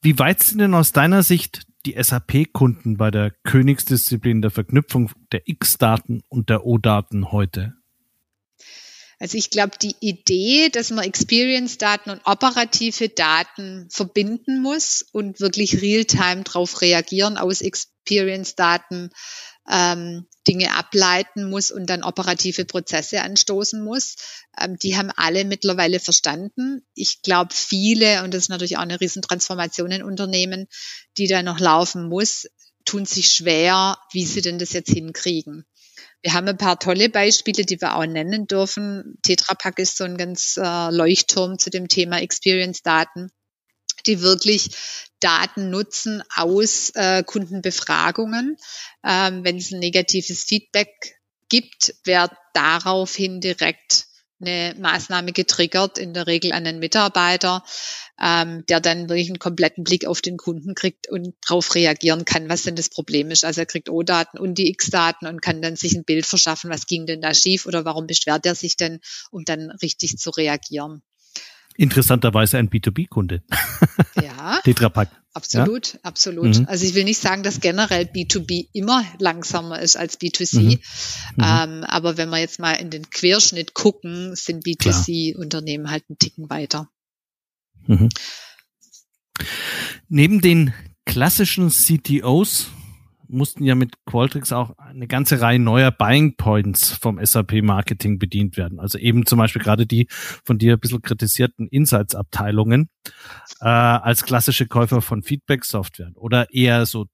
Wie 0.00 0.18
weit 0.18 0.42
sind 0.42 0.58
denn 0.58 0.74
aus 0.74 0.92
deiner 0.92 1.22
Sicht 1.22 1.66
die 1.86 1.96
SAP-Kunden 2.00 2.96
bei 2.96 3.10
der 3.10 3.32
Königsdisziplin 3.44 4.42
der 4.42 4.50
Verknüpfung 4.50 5.10
der 5.32 5.42
X-Daten 5.46 6.22
und 6.28 6.50
der 6.50 6.64
O-Daten 6.64 7.32
heute? 7.32 7.74
Also 9.20 9.36
ich 9.36 9.50
glaube, 9.50 9.72
die 9.82 9.96
Idee, 10.00 10.68
dass 10.68 10.90
man 10.90 11.04
Experience-Daten 11.04 12.10
und 12.10 12.20
operative 12.24 13.08
Daten 13.08 13.88
verbinden 13.90 14.62
muss 14.62 15.04
und 15.12 15.40
wirklich 15.40 15.82
real-time 15.82 16.44
darauf 16.44 16.80
reagieren 16.80 17.36
aus 17.36 17.60
Experience-Daten, 17.60 19.10
ähm, 19.68 20.26
Dinge 20.46 20.74
ableiten 20.74 21.48
muss 21.48 21.70
und 21.70 21.90
dann 21.90 22.02
operative 22.02 22.64
Prozesse 22.64 23.22
anstoßen 23.22 23.82
muss. 23.82 24.16
Ähm, 24.58 24.76
die 24.78 24.96
haben 24.96 25.10
alle 25.14 25.44
mittlerweile 25.44 26.00
verstanden. 26.00 26.86
Ich 26.94 27.22
glaube, 27.22 27.54
viele, 27.54 28.24
und 28.24 28.32
das 28.32 28.44
ist 28.44 28.48
natürlich 28.48 28.78
auch 28.78 28.82
eine 28.82 29.00
Riesentransformation 29.00 29.90
in 29.90 30.02
Unternehmen, 30.02 30.66
die 31.18 31.26
da 31.26 31.42
noch 31.42 31.60
laufen 31.60 32.08
muss, 32.08 32.46
tun 32.84 33.04
sich 33.04 33.28
schwer, 33.28 33.98
wie 34.12 34.24
sie 34.24 34.40
denn 34.40 34.58
das 34.58 34.72
jetzt 34.72 34.90
hinkriegen. 34.90 35.66
Wir 36.22 36.32
haben 36.32 36.48
ein 36.48 36.56
paar 36.56 36.78
tolle 36.78 37.10
Beispiele, 37.10 37.64
die 37.64 37.80
wir 37.80 37.94
auch 37.94 38.06
nennen 38.06 38.46
dürfen. 38.46 39.18
Tetra 39.22 39.54
Pak 39.54 39.78
ist 39.78 39.98
so 39.98 40.04
ein 40.04 40.16
ganz 40.16 40.56
äh, 40.56 40.90
Leuchtturm 40.90 41.58
zu 41.58 41.70
dem 41.70 41.88
Thema 41.88 42.20
Experience-Daten 42.20 43.30
die 44.06 44.20
wirklich 44.20 44.70
Daten 45.20 45.70
nutzen 45.70 46.22
aus 46.34 46.90
äh, 46.90 47.22
Kundenbefragungen. 47.24 48.56
Ähm, 49.04 49.44
wenn 49.44 49.56
es 49.56 49.72
ein 49.72 49.80
negatives 49.80 50.44
Feedback 50.44 51.18
gibt, 51.48 51.94
wird 52.04 52.32
daraufhin 52.54 53.40
direkt 53.40 54.06
eine 54.40 54.74
Maßnahme 54.78 55.32
getriggert, 55.32 55.98
in 55.98 56.14
der 56.14 56.26
Regel 56.26 56.52
an 56.52 56.64
den 56.64 56.78
Mitarbeiter, 56.78 57.64
ähm, 58.22 58.64
der 58.68 58.80
dann 58.80 59.08
wirklich 59.08 59.28
einen 59.28 59.40
kompletten 59.40 59.84
Blick 59.84 60.06
auf 60.06 60.20
den 60.20 60.36
Kunden 60.36 60.74
kriegt 60.74 61.08
und 61.08 61.34
darauf 61.46 61.74
reagieren 61.74 62.24
kann, 62.24 62.48
was 62.48 62.62
denn 62.62 62.76
das 62.76 62.88
Problem 62.88 63.30
ist. 63.30 63.44
Also 63.44 63.62
er 63.62 63.66
kriegt 63.66 63.90
O-Daten 63.90 64.38
und 64.38 64.54
die 64.54 64.70
X-Daten 64.70 65.26
und 65.26 65.42
kann 65.42 65.60
dann 65.60 65.76
sich 65.76 65.94
ein 65.94 66.04
Bild 66.04 66.24
verschaffen, 66.24 66.70
was 66.70 66.86
ging 66.86 67.06
denn 67.06 67.20
da 67.20 67.34
schief 67.34 67.66
oder 67.66 67.84
warum 67.84 68.06
beschwert 68.06 68.46
er 68.46 68.54
sich 68.54 68.76
denn, 68.76 69.00
um 69.30 69.44
dann 69.44 69.70
richtig 69.82 70.18
zu 70.18 70.30
reagieren. 70.30 71.02
Interessanterweise 71.78 72.58
ein 72.58 72.68
B2B-Kunde. 72.68 73.42
Ja. 74.22 74.60
Tetra 74.64 74.88
Pak. 74.88 75.10
Absolut, 75.32 75.94
ja? 75.94 76.00
absolut. 76.02 76.58
Mhm. 76.58 76.66
Also 76.68 76.84
ich 76.84 76.94
will 76.94 77.04
nicht 77.04 77.20
sagen, 77.20 77.42
dass 77.42 77.60
generell 77.60 78.04
B2B 78.04 78.68
immer 78.72 79.04
langsamer 79.18 79.80
ist 79.80 79.96
als 79.96 80.20
B2C. 80.20 80.60
Mhm. 80.60 80.68
Mhm. 80.68 80.80
Ähm, 81.38 81.84
aber 81.84 82.16
wenn 82.16 82.28
wir 82.30 82.38
jetzt 82.38 82.58
mal 82.58 82.74
in 82.74 82.90
den 82.90 83.10
Querschnitt 83.10 83.74
gucken, 83.74 84.34
sind 84.34 84.64
B2C-Unternehmen 84.64 85.90
halt 85.90 86.04
einen 86.08 86.18
Ticken 86.18 86.50
weiter. 86.50 86.88
Mhm. 87.86 88.08
Neben 90.08 90.40
den 90.40 90.74
klassischen 91.04 91.70
CTOs 91.70 92.68
mussten 93.28 93.64
ja 93.64 93.74
mit 93.74 93.94
Qualtrics 94.06 94.52
auch 94.52 94.76
eine 94.78 95.06
ganze 95.06 95.40
Reihe 95.40 95.58
neuer 95.58 95.90
Buying 95.90 96.36
Points 96.36 96.92
vom 96.92 97.24
SAP 97.24 97.62
Marketing 97.62 98.18
bedient 98.18 98.56
werden. 98.56 98.80
Also 98.80 98.98
eben 98.98 99.26
zum 99.26 99.38
Beispiel 99.38 99.62
gerade 99.62 99.86
die 99.86 100.06
von 100.44 100.58
dir 100.58 100.74
ein 100.74 100.80
bisschen 100.80 101.02
kritisierten 101.02 101.68
Insights-Abteilungen 101.68 102.88
äh, 103.60 103.68
als 103.68 104.24
klassische 104.24 104.66
Käufer 104.66 105.02
von 105.02 105.22
Feedback-Software 105.22 106.12
oder 106.14 106.52
eher 106.52 106.86
so 106.86 107.06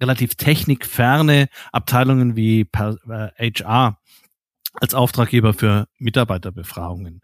relativ 0.00 0.34
technikferne 0.34 1.48
Abteilungen 1.72 2.36
wie 2.36 2.60
äh, 2.60 3.52
HR 3.52 3.98
als 4.74 4.94
Auftraggeber 4.94 5.54
für 5.54 5.88
Mitarbeiterbefragungen. 5.98 7.22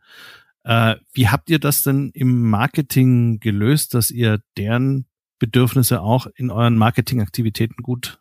Äh, 0.65 0.97
wie 1.13 1.29
habt 1.29 1.51
ihr 1.51 1.59
das 1.59 1.83
denn 1.83 2.11
im 2.15 2.49
Marketing 2.51 3.39
gelöst, 3.39 3.95
dass 3.95 4.11
ihr 4.11 4.41
deren 4.57 5.07
Bedürfnisse 5.39 6.01
auch 6.01 6.27
in 6.37 6.51
euren 6.51 6.77
Marketingaktivitäten 6.77 7.83
gut 7.83 8.19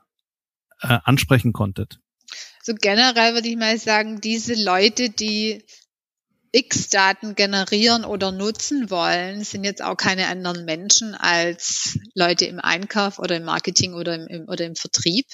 äh, 0.82 1.00
ansprechen 1.04 1.54
konntet? 1.54 2.00
So 2.62 2.74
generell 2.76 3.34
würde 3.34 3.48
ich 3.48 3.58
mal 3.58 3.78
sagen, 3.78 4.22
diese 4.22 4.54
Leute, 4.54 5.10
die 5.10 5.64
X-Daten 6.54 7.36
generieren 7.36 8.06
oder 8.06 8.32
nutzen 8.32 8.90
wollen, 8.90 9.44
sind 9.44 9.64
jetzt 9.64 9.84
auch 9.84 9.98
keine 9.98 10.28
anderen 10.28 10.66
Menschen 10.66 11.16
als 11.16 11.98
Leute 12.14 12.46
im 12.46 12.60
Einkauf 12.60 13.18
oder 13.18 13.38
im 13.38 13.44
Marketing 13.44 13.96
oder 13.96 14.16
im, 14.16 14.28
im 14.28 14.48
oder 14.48 14.66
im 14.66 14.76
Vertrieb. 14.76 15.26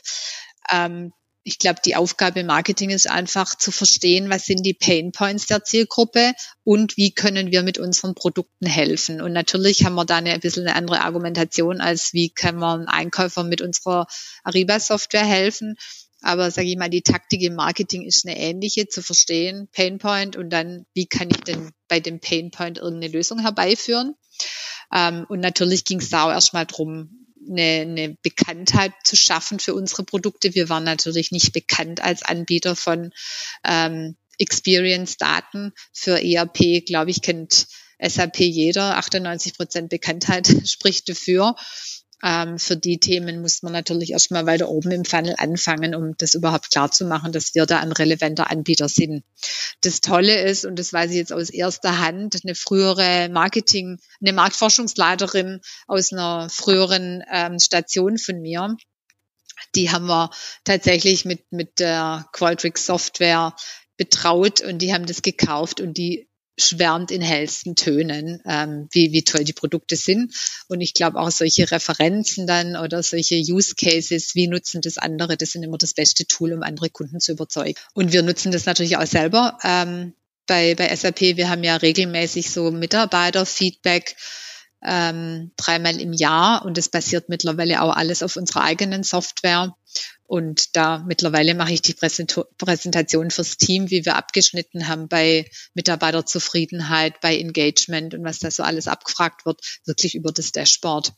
Ähm, 0.71 1.11
ich 1.49 1.57
glaube, 1.57 1.79
die 1.83 1.95
Aufgabe 1.95 2.41
im 2.41 2.45
Marketing 2.45 2.91
ist 2.91 3.09
einfach 3.09 3.55
zu 3.55 3.71
verstehen, 3.71 4.29
was 4.29 4.45
sind 4.45 4.63
die 4.63 4.75
Pain 4.75 5.11
Points 5.11 5.47
der 5.47 5.63
Zielgruppe 5.63 6.33
und 6.63 6.95
wie 6.95 7.11
können 7.11 7.49
wir 7.49 7.63
mit 7.63 7.79
unseren 7.79 8.13
Produkten 8.13 8.67
helfen. 8.67 9.19
Und 9.19 9.33
natürlich 9.33 9.83
haben 9.83 9.95
wir 9.95 10.05
da 10.05 10.17
eine, 10.17 10.31
ein 10.31 10.41
bisschen 10.41 10.67
eine 10.67 10.75
andere 10.75 11.01
Argumentation, 11.01 11.81
als 11.81 12.13
wie 12.13 12.29
können 12.29 12.59
wir 12.59 12.71
einem 12.71 12.87
Einkäufer 12.87 13.43
mit 13.43 13.61
unserer 13.61 14.05
Ariba-Software 14.43 15.25
helfen. 15.25 15.75
Aber 16.21 16.51
sage 16.51 16.67
ich 16.67 16.77
mal, 16.77 16.91
die 16.91 17.01
Taktik 17.01 17.41
im 17.41 17.55
Marketing 17.55 18.05
ist 18.05 18.27
eine 18.27 18.37
ähnliche, 18.37 18.87
zu 18.87 19.01
verstehen, 19.01 19.69
Pain 19.71 19.97
Point 19.97 20.35
und 20.35 20.51
dann, 20.51 20.85
wie 20.93 21.07
kann 21.07 21.31
ich 21.31 21.37
denn 21.37 21.71
bei 21.87 21.99
dem 21.99 22.19
Pain 22.19 22.51
Point 22.51 22.77
irgendeine 22.77 23.11
Lösung 23.11 23.39
herbeiführen. 23.39 24.13
Ähm, 24.93 25.25
und 25.29 25.39
natürlich 25.39 25.83
ging 25.83 25.99
es 25.99 26.09
da 26.09 26.25
auch 26.25 26.31
erstmal 26.31 26.67
drum, 26.67 27.18
eine, 27.47 27.81
eine 27.81 28.17
Bekanntheit 28.21 28.93
zu 29.03 29.15
schaffen 29.15 29.59
für 29.59 29.73
unsere 29.73 30.03
Produkte. 30.03 30.55
Wir 30.55 30.69
waren 30.69 30.83
natürlich 30.83 31.31
nicht 31.31 31.53
bekannt 31.53 32.01
als 32.01 32.23
Anbieter 32.23 32.75
von 32.75 33.11
ähm, 33.65 34.15
Experience-Daten 34.37 35.73
für 35.93 36.23
ERP. 36.23 36.85
Glaube 36.85 37.11
ich, 37.11 37.21
kennt 37.21 37.67
SAP 38.01 38.39
jeder. 38.39 38.97
98 38.97 39.55
Prozent 39.55 39.89
Bekanntheit 39.89 40.47
spricht 40.65 41.09
dafür. 41.09 41.55
Ähm, 42.23 42.59
für 42.59 42.75
die 42.75 42.99
Themen 42.99 43.41
muss 43.41 43.63
man 43.63 43.71
natürlich 43.71 44.11
erstmal 44.11 44.45
weiter 44.45 44.69
oben 44.69 44.91
im 44.91 45.05
Funnel 45.05 45.35
anfangen, 45.37 45.95
um 45.95 46.15
das 46.17 46.33
überhaupt 46.33 46.69
klar 46.71 46.91
zu 46.91 47.05
machen, 47.05 47.31
dass 47.31 47.55
wir 47.55 47.65
da 47.65 47.79
ein 47.79 47.91
relevanter 47.91 48.49
Anbieter 48.49 48.89
sind. 48.89 49.23
Das 49.81 50.01
Tolle 50.01 50.41
ist, 50.43 50.65
und 50.65 50.77
das 50.77 50.91
weiß 50.91 51.11
ich 51.11 51.17
jetzt 51.17 51.31
aus 51.31 51.49
erster 51.49 51.99
Hand, 51.99 52.39
eine 52.43 52.55
frühere 52.55 53.29
Marketing, 53.29 53.99
eine 54.21 54.33
Marktforschungsleiterin 54.33 55.61
aus 55.87 56.11
einer 56.11 56.49
früheren 56.49 57.23
ähm, 57.31 57.57
Station 57.59 58.17
von 58.17 58.41
mir, 58.41 58.75
die 59.75 59.91
haben 59.91 60.07
wir 60.07 60.29
tatsächlich 60.63 61.25
mit, 61.25 61.51
mit 61.51 61.79
der 61.79 62.27
Qualtrics 62.31 62.85
Software 62.85 63.55
betraut 63.97 64.61
und 64.61 64.81
die 64.81 64.93
haben 64.93 65.05
das 65.05 65.21
gekauft 65.21 65.81
und 65.81 65.97
die 65.97 66.28
schwärmt 66.61 67.11
in 67.11 67.21
hellsten 67.21 67.75
Tönen, 67.75 68.41
ähm, 68.45 68.87
wie, 68.91 69.11
wie 69.11 69.23
toll 69.23 69.43
die 69.43 69.53
Produkte 69.53 69.95
sind. 69.95 70.33
Und 70.67 70.81
ich 70.81 70.93
glaube 70.93 71.19
auch 71.19 71.31
solche 71.31 71.69
Referenzen 71.71 72.47
dann 72.47 72.75
oder 72.75 73.03
solche 73.03 73.35
Use 73.35 73.75
Cases, 73.75 74.35
wie 74.35 74.47
nutzen 74.47 74.81
das 74.81 74.97
andere, 74.97 75.37
das 75.37 75.51
sind 75.51 75.63
immer 75.63 75.77
das 75.77 75.93
beste 75.93 76.25
Tool, 76.25 76.53
um 76.53 76.63
andere 76.63 76.89
Kunden 76.89 77.19
zu 77.19 77.31
überzeugen. 77.31 77.75
Und 77.93 78.13
wir 78.13 78.23
nutzen 78.23 78.51
das 78.51 78.65
natürlich 78.65 78.97
auch 78.97 79.07
selber 79.07 79.57
ähm, 79.63 80.13
bei, 80.47 80.75
bei 80.75 80.93
SAP. 80.95 81.21
Wir 81.21 81.49
haben 81.49 81.63
ja 81.63 81.75
regelmäßig 81.77 82.49
so 82.49 82.71
Mitarbeiterfeedback 82.71 84.15
ähm, 84.83 85.51
dreimal 85.57 85.99
im 85.99 86.13
Jahr 86.13 86.65
und 86.65 86.77
das 86.77 86.89
basiert 86.89 87.29
mittlerweile 87.29 87.81
auch 87.81 87.95
alles 87.95 88.23
auf 88.23 88.35
unserer 88.35 88.63
eigenen 88.63 89.03
Software. 89.03 89.75
Und 90.29 90.75
da 90.75 90.99
mittlerweile 91.07 91.55
mache 91.55 91.73
ich 91.73 91.81
die 91.81 91.95
Präsentation 91.95 93.31
fürs 93.31 93.57
Team, 93.57 93.89
wie 93.89 94.05
wir 94.05 94.15
abgeschnitten 94.15 94.87
haben 94.87 95.07
bei 95.07 95.49
Mitarbeiterzufriedenheit, 95.73 97.19
bei 97.19 97.35
Engagement 97.35 98.13
und 98.13 98.23
was 98.23 98.37
da 98.37 98.51
so 98.51 98.61
alles 98.61 98.87
abgefragt 98.87 99.47
wird, 99.47 99.59
wirklich 99.85 100.13
über 100.13 100.31
das 100.31 100.51
Dashboard. 100.51 101.13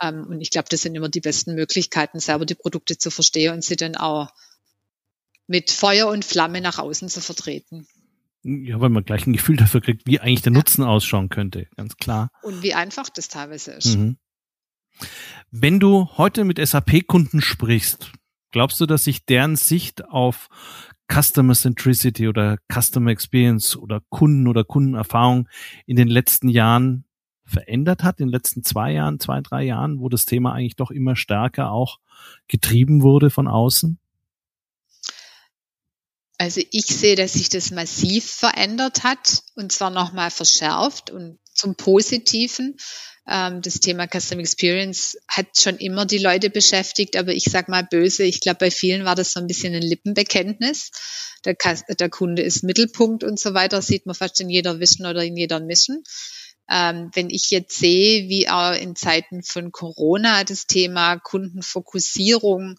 Ähm, 0.00 0.28
und 0.28 0.40
ich 0.40 0.50
glaube, 0.50 0.68
das 0.70 0.82
sind 0.82 0.94
immer 0.94 1.08
die 1.08 1.20
besten 1.20 1.56
Möglichkeiten, 1.56 2.20
selber 2.20 2.46
die 2.46 2.54
Produkte 2.54 2.96
zu 2.96 3.10
verstehen 3.10 3.52
und 3.52 3.64
sie 3.64 3.74
dann 3.74 3.96
auch 3.96 4.30
mit 5.48 5.72
Feuer 5.72 6.06
und 6.06 6.24
Flamme 6.24 6.60
nach 6.60 6.78
außen 6.78 7.08
zu 7.08 7.20
vertreten. 7.20 7.88
Ja, 8.44 8.80
weil 8.80 8.90
man 8.90 9.04
gleich 9.04 9.26
ein 9.26 9.32
Gefühl 9.32 9.56
dafür 9.56 9.80
kriegt, 9.80 10.06
wie 10.06 10.20
eigentlich 10.20 10.42
der 10.42 10.52
ja. 10.52 10.58
Nutzen 10.58 10.84
ausschauen 10.84 11.30
könnte, 11.30 11.66
ganz 11.76 11.96
klar. 11.96 12.30
Und 12.42 12.62
wie 12.62 12.74
einfach 12.74 13.08
das 13.08 13.26
teilweise 13.26 13.72
ist. 13.72 13.96
Mhm. 13.96 14.18
Wenn 15.50 15.80
du 15.80 16.10
heute 16.16 16.44
mit 16.44 16.64
SAP-Kunden 16.64 17.40
sprichst, 17.40 18.12
glaubst 18.50 18.80
du, 18.80 18.86
dass 18.86 19.04
sich 19.04 19.24
deren 19.24 19.56
Sicht 19.56 20.04
auf 20.04 20.48
Customer 21.12 21.54
Centricity 21.54 22.28
oder 22.28 22.58
Customer 22.72 23.10
Experience 23.10 23.76
oder 23.76 24.02
Kunden 24.08 24.48
oder 24.48 24.64
Kundenerfahrung 24.64 25.48
in 25.86 25.96
den 25.96 26.08
letzten 26.08 26.48
Jahren 26.48 27.04
verändert 27.44 28.02
hat, 28.02 28.18
in 28.18 28.26
den 28.26 28.32
letzten 28.32 28.64
zwei 28.64 28.92
Jahren, 28.92 29.20
zwei, 29.20 29.40
drei 29.40 29.62
Jahren, 29.62 30.00
wo 30.00 30.08
das 30.08 30.24
Thema 30.24 30.52
eigentlich 30.52 30.76
doch 30.76 30.90
immer 30.90 31.14
stärker 31.14 31.70
auch 31.70 32.00
getrieben 32.48 33.02
wurde 33.02 33.30
von 33.30 33.46
außen? 33.46 33.98
Also 36.38 36.60
ich 36.70 36.86
sehe, 36.86 37.16
dass 37.16 37.34
sich 37.34 37.48
das 37.48 37.70
massiv 37.70 38.30
verändert 38.30 39.04
hat 39.04 39.42
und 39.54 39.72
zwar 39.72 39.90
nochmal 39.90 40.30
verschärft 40.30 41.10
und 41.10 41.38
zum 41.56 41.74
Positiven. 41.74 42.76
Ähm, 43.28 43.60
das 43.62 43.80
Thema 43.80 44.06
Custom 44.06 44.38
Experience 44.38 45.18
hat 45.28 45.58
schon 45.58 45.76
immer 45.78 46.06
die 46.06 46.18
Leute 46.18 46.50
beschäftigt, 46.50 47.16
aber 47.16 47.32
ich 47.32 47.44
sag 47.44 47.68
mal 47.68 47.82
böse, 47.82 48.22
ich 48.22 48.40
glaube, 48.40 48.58
bei 48.60 48.70
vielen 48.70 49.04
war 49.04 49.14
das 49.14 49.32
so 49.32 49.40
ein 49.40 49.46
bisschen 49.46 49.74
ein 49.74 49.82
Lippenbekenntnis. 49.82 50.90
Der, 51.44 51.54
der, 51.54 52.08
Kunde 52.08 52.42
ist 52.42 52.62
Mittelpunkt 52.62 53.22
und 53.22 53.38
so 53.38 53.54
weiter, 53.54 53.82
sieht 53.82 54.06
man 54.06 54.14
fast 54.14 54.40
in 54.40 54.50
jeder 54.50 54.80
Vision 54.80 55.06
oder 55.06 55.22
in 55.24 55.36
jeder 55.36 55.60
Mission. 55.60 56.02
Ähm, 56.68 57.10
wenn 57.14 57.30
ich 57.30 57.50
jetzt 57.50 57.78
sehe, 57.78 58.28
wie 58.28 58.48
auch 58.48 58.74
in 58.74 58.96
Zeiten 58.96 59.42
von 59.42 59.70
Corona 59.70 60.42
das 60.42 60.66
Thema 60.66 61.18
Kundenfokussierung 61.18 62.76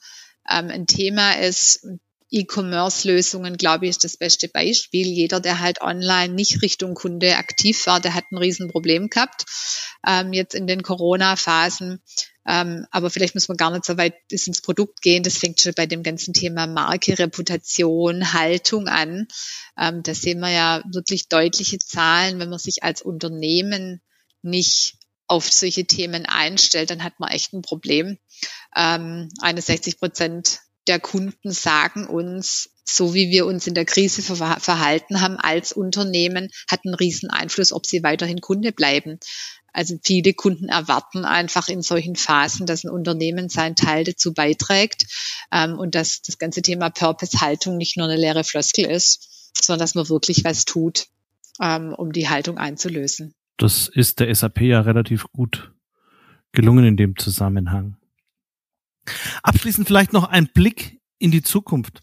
ähm, 0.49 0.69
ein 0.69 0.87
Thema 0.87 1.39
ist, 1.39 1.85
E-Commerce-Lösungen, 2.29 3.57
glaube 3.57 3.85
ich, 3.85 3.91
ist 3.91 4.03
das 4.03 4.17
beste 4.17 4.49
Beispiel. 4.49 5.07
Jeder, 5.07 5.39
der 5.39 5.59
halt 5.59 5.81
online 5.81 6.33
nicht 6.33 6.61
Richtung 6.61 6.93
Kunde 6.93 7.37
aktiv 7.37 7.85
war, 7.87 7.99
der 7.99 8.13
hat 8.13 8.25
ein 8.31 8.37
Riesenproblem 8.37 9.09
gehabt, 9.09 9.45
ähm, 10.05 10.33
jetzt 10.33 10.53
in 10.53 10.67
den 10.67 10.83
Corona-Phasen. 10.83 12.01
Ähm, 12.45 12.85
aber 12.91 13.09
vielleicht 13.09 13.35
muss 13.35 13.49
man 13.49 13.57
gar 13.57 13.71
nicht 13.71 13.85
so 13.85 13.97
weit 13.97 14.15
bis 14.29 14.47
ins 14.47 14.61
Produkt 14.61 15.01
gehen. 15.01 15.23
Das 15.23 15.37
fängt 15.37 15.59
schon 15.59 15.73
bei 15.75 15.85
dem 15.85 16.01
ganzen 16.01 16.33
Thema 16.33 16.65
Marke, 16.65 17.19
Reputation, 17.19 18.33
Haltung 18.33 18.87
an. 18.87 19.27
Ähm, 19.77 20.01
da 20.03 20.13
sehen 20.13 20.39
wir 20.39 20.49
ja 20.49 20.81
wirklich 20.91 21.27
deutliche 21.27 21.77
Zahlen. 21.79 22.39
Wenn 22.39 22.49
man 22.49 22.59
sich 22.59 22.83
als 22.83 23.01
Unternehmen 23.01 24.01
nicht 24.41 24.95
auf 25.27 25.51
solche 25.51 25.85
Themen 25.85 26.25
einstellt, 26.25 26.89
dann 26.89 27.03
hat 27.03 27.19
man 27.19 27.31
echt 27.31 27.51
ein 27.53 27.61
Problem. 27.61 28.17
Ähm, 28.75 29.29
61 29.41 29.99
Prozent 29.99 30.61
der 30.87 30.99
Kunden 30.99 31.51
sagen 31.51 32.07
uns, 32.07 32.69
so 32.83 33.13
wie 33.13 33.29
wir 33.29 33.45
uns 33.45 33.67
in 33.67 33.73
der 33.73 33.85
Krise 33.85 34.21
verhalten 34.21 35.21
haben 35.21 35.37
als 35.37 35.73
Unternehmen, 35.73 36.49
hat 36.69 36.81
einen 36.85 36.95
riesen 36.95 37.29
Einfluss, 37.29 37.73
ob 37.73 37.85
sie 37.85 38.03
weiterhin 38.03 38.39
Kunde 38.39 38.71
bleiben. 38.71 39.19
Also 39.73 39.95
viele 40.03 40.33
Kunden 40.33 40.69
erwarten 40.69 41.25
einfach 41.25 41.67
in 41.67 41.81
solchen 41.81 42.15
Phasen, 42.15 42.65
dass 42.65 42.83
ein 42.83 42.89
Unternehmen 42.89 43.49
seinen 43.49 43.75
Teil 43.75 44.05
dazu 44.05 44.33
beiträgt 44.33 45.05
ähm, 45.51 45.77
und 45.77 45.93
dass 45.93 46.21
das 46.21 46.39
ganze 46.39 46.61
Thema 46.61 46.89
Purpose-Haltung 46.89 47.77
nicht 47.77 47.97
nur 47.97 48.07
eine 48.07 48.15
leere 48.15 48.43
Floskel 48.43 48.85
ist, 48.85 49.51
sondern 49.53 49.81
dass 49.81 49.93
man 49.93 50.09
wirklich 50.09 50.43
was 50.43 50.65
tut, 50.65 51.07
ähm, 51.61 51.93
um 51.93 52.11
die 52.11 52.29
Haltung 52.29 52.57
einzulösen. 52.57 53.35
Das 53.57 53.87
ist 53.87 54.19
der 54.19 54.33
SAP 54.33 54.61
ja 54.61 54.81
relativ 54.81 55.25
gut 55.31 55.71
gelungen 56.53 56.85
in 56.85 56.97
dem 56.97 57.15
Zusammenhang. 57.17 57.97
Abschließend 59.43 59.87
vielleicht 59.87 60.13
noch 60.13 60.25
ein 60.25 60.47
Blick 60.47 60.99
in 61.19 61.31
die 61.31 61.43
Zukunft. 61.43 62.01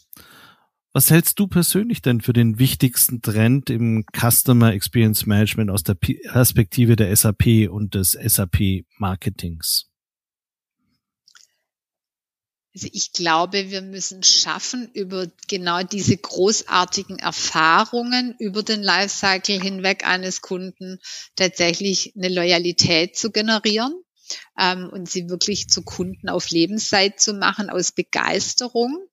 Was 0.92 1.10
hältst 1.10 1.40
du 1.40 1.48
persönlich 1.48 2.02
denn 2.02 2.20
für 2.20 2.32
den 2.32 2.60
wichtigsten 2.60 3.20
Trend 3.20 3.68
im 3.68 4.04
Customer 4.16 4.72
Experience 4.72 5.26
Management 5.26 5.70
aus 5.70 5.82
der 5.82 5.94
Perspektive 5.94 6.94
der 6.94 7.14
SAP 7.14 7.68
und 7.68 7.96
des 7.96 8.12
SAP 8.12 8.84
Marketings? 8.98 9.90
Also 12.72 12.88
ich 12.92 13.12
glaube, 13.12 13.70
wir 13.70 13.82
müssen 13.82 14.22
schaffen, 14.22 14.88
über 14.94 15.26
genau 15.48 15.82
diese 15.82 16.16
großartigen 16.16 17.18
Erfahrungen 17.18 18.36
über 18.38 18.62
den 18.62 18.82
Lifecycle 18.82 19.60
hinweg 19.60 20.06
eines 20.06 20.42
Kunden 20.42 21.00
tatsächlich 21.34 22.14
eine 22.16 22.28
Loyalität 22.28 23.16
zu 23.16 23.32
generieren 23.32 24.03
ähm, 24.58 24.88
und 24.92 25.08
sie 25.08 25.28
wirklich 25.28 25.68
zu 25.68 25.82
Kunden 25.82 26.28
auf 26.28 26.50
Lebenszeit 26.50 27.20
zu 27.20 27.34
machen 27.34 27.70
aus 27.70 27.92
Begeisterung 27.92 29.08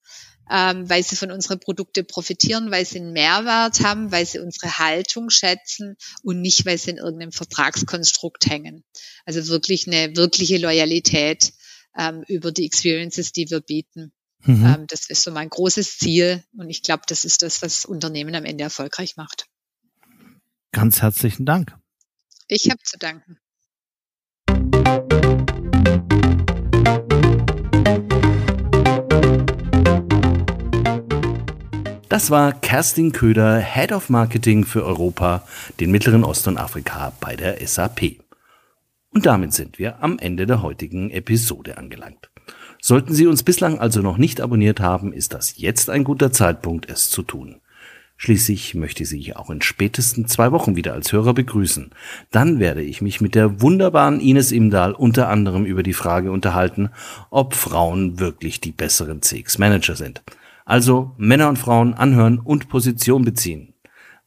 ähm, 0.51 0.89
weil 0.89 1.01
sie 1.01 1.15
von 1.15 1.31
unseren 1.31 1.59
Produkten 1.59 2.05
profitieren, 2.05 2.71
weil 2.71 2.85
sie 2.85 2.99
einen 2.99 3.13
Mehrwert 3.13 3.79
haben, 3.81 4.11
weil 4.11 4.25
sie 4.25 4.39
unsere 4.39 4.79
Haltung 4.79 5.29
schätzen 5.29 5.95
und 6.23 6.41
nicht, 6.41 6.65
weil 6.65 6.77
sie 6.77 6.91
in 6.91 6.97
irgendeinem 6.97 7.31
Vertragskonstrukt 7.31 8.47
hängen. 8.47 8.83
Also 9.25 9.47
wirklich 9.47 9.87
eine 9.87 10.15
wirkliche 10.17 10.57
Loyalität 10.57 11.53
ähm, 11.97 12.23
über 12.27 12.51
die 12.51 12.65
Experiences, 12.65 13.31
die 13.31 13.49
wir 13.49 13.61
bieten. 13.61 14.11
Mhm. 14.43 14.65
Ähm, 14.65 14.85
das 14.87 15.09
ist 15.09 15.23
so 15.23 15.31
mein 15.31 15.49
großes 15.49 15.97
Ziel 15.97 16.43
und 16.57 16.69
ich 16.69 16.83
glaube, 16.83 17.03
das 17.07 17.23
ist 17.23 17.43
das, 17.43 17.61
was 17.61 17.85
Unternehmen 17.85 18.35
am 18.35 18.45
Ende 18.45 18.65
erfolgreich 18.65 19.15
macht. 19.15 19.47
Ganz 20.73 21.01
herzlichen 21.01 21.45
Dank. 21.45 21.77
Ich 22.47 22.69
habe 22.69 22.81
zu 22.83 22.97
danken. 22.97 23.37
Das 32.11 32.29
war 32.29 32.51
Kerstin 32.51 33.13
Köder, 33.13 33.59
Head 33.59 33.93
of 33.93 34.09
Marketing 34.09 34.65
für 34.65 34.85
Europa, 34.85 35.43
den 35.79 35.91
Mittleren 35.91 36.23
Osten 36.23 36.49
und 36.49 36.57
Afrika 36.57 37.13
bei 37.21 37.35
der 37.35 37.65
SAP. 37.65 38.17
Und 39.11 39.25
damit 39.25 39.53
sind 39.53 39.79
wir 39.79 40.03
am 40.03 40.19
Ende 40.19 40.45
der 40.45 40.61
heutigen 40.61 41.09
Episode 41.09 41.77
angelangt. 41.77 42.29
Sollten 42.81 43.13
Sie 43.13 43.27
uns 43.27 43.43
bislang 43.43 43.79
also 43.79 44.01
noch 44.01 44.17
nicht 44.17 44.41
abonniert 44.41 44.81
haben, 44.81 45.13
ist 45.13 45.33
das 45.33 45.57
jetzt 45.57 45.89
ein 45.89 46.03
guter 46.03 46.31
Zeitpunkt, 46.31 46.89
es 46.89 47.09
zu 47.09 47.23
tun. 47.23 47.61
Schließlich 48.23 48.75
möchte 48.75 49.01
ich 49.01 49.09
Sie 49.09 49.35
auch 49.35 49.49
in 49.49 49.63
spätesten 49.63 50.27
zwei 50.27 50.51
Wochen 50.51 50.75
wieder 50.75 50.93
als 50.93 51.11
Hörer 51.11 51.33
begrüßen. 51.33 51.89
Dann 52.29 52.59
werde 52.59 52.83
ich 52.83 53.01
mich 53.01 53.19
mit 53.19 53.33
der 53.33 53.61
wunderbaren 53.61 54.19
Ines 54.19 54.51
Imdahl 54.51 54.91
unter 54.91 55.27
anderem 55.27 55.65
über 55.65 55.81
die 55.81 55.93
Frage 55.93 56.31
unterhalten, 56.31 56.91
ob 57.31 57.55
Frauen 57.55 58.19
wirklich 58.19 58.61
die 58.61 58.73
besseren 58.73 59.23
CX-Manager 59.23 59.95
sind. 59.95 60.21
Also 60.65 61.15
Männer 61.17 61.49
und 61.49 61.57
Frauen 61.57 61.95
anhören 61.95 62.37
und 62.37 62.69
Position 62.69 63.25
beziehen. 63.25 63.73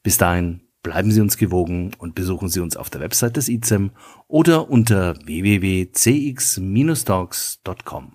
Bis 0.03 0.17
dahin 0.17 0.59
bleiben 0.83 1.11
Sie 1.11 1.21
uns 1.21 1.37
gewogen 1.37 1.91
und 1.97 2.15
besuchen 2.15 2.49
Sie 2.49 2.59
uns 2.59 2.75
auf 2.75 2.89
der 2.89 2.99
Website 2.99 3.37
des 3.37 3.47
ICEM 3.47 3.91
oder 4.27 4.69
unter 4.69 5.15
www.cx-talks.com. 5.25 8.14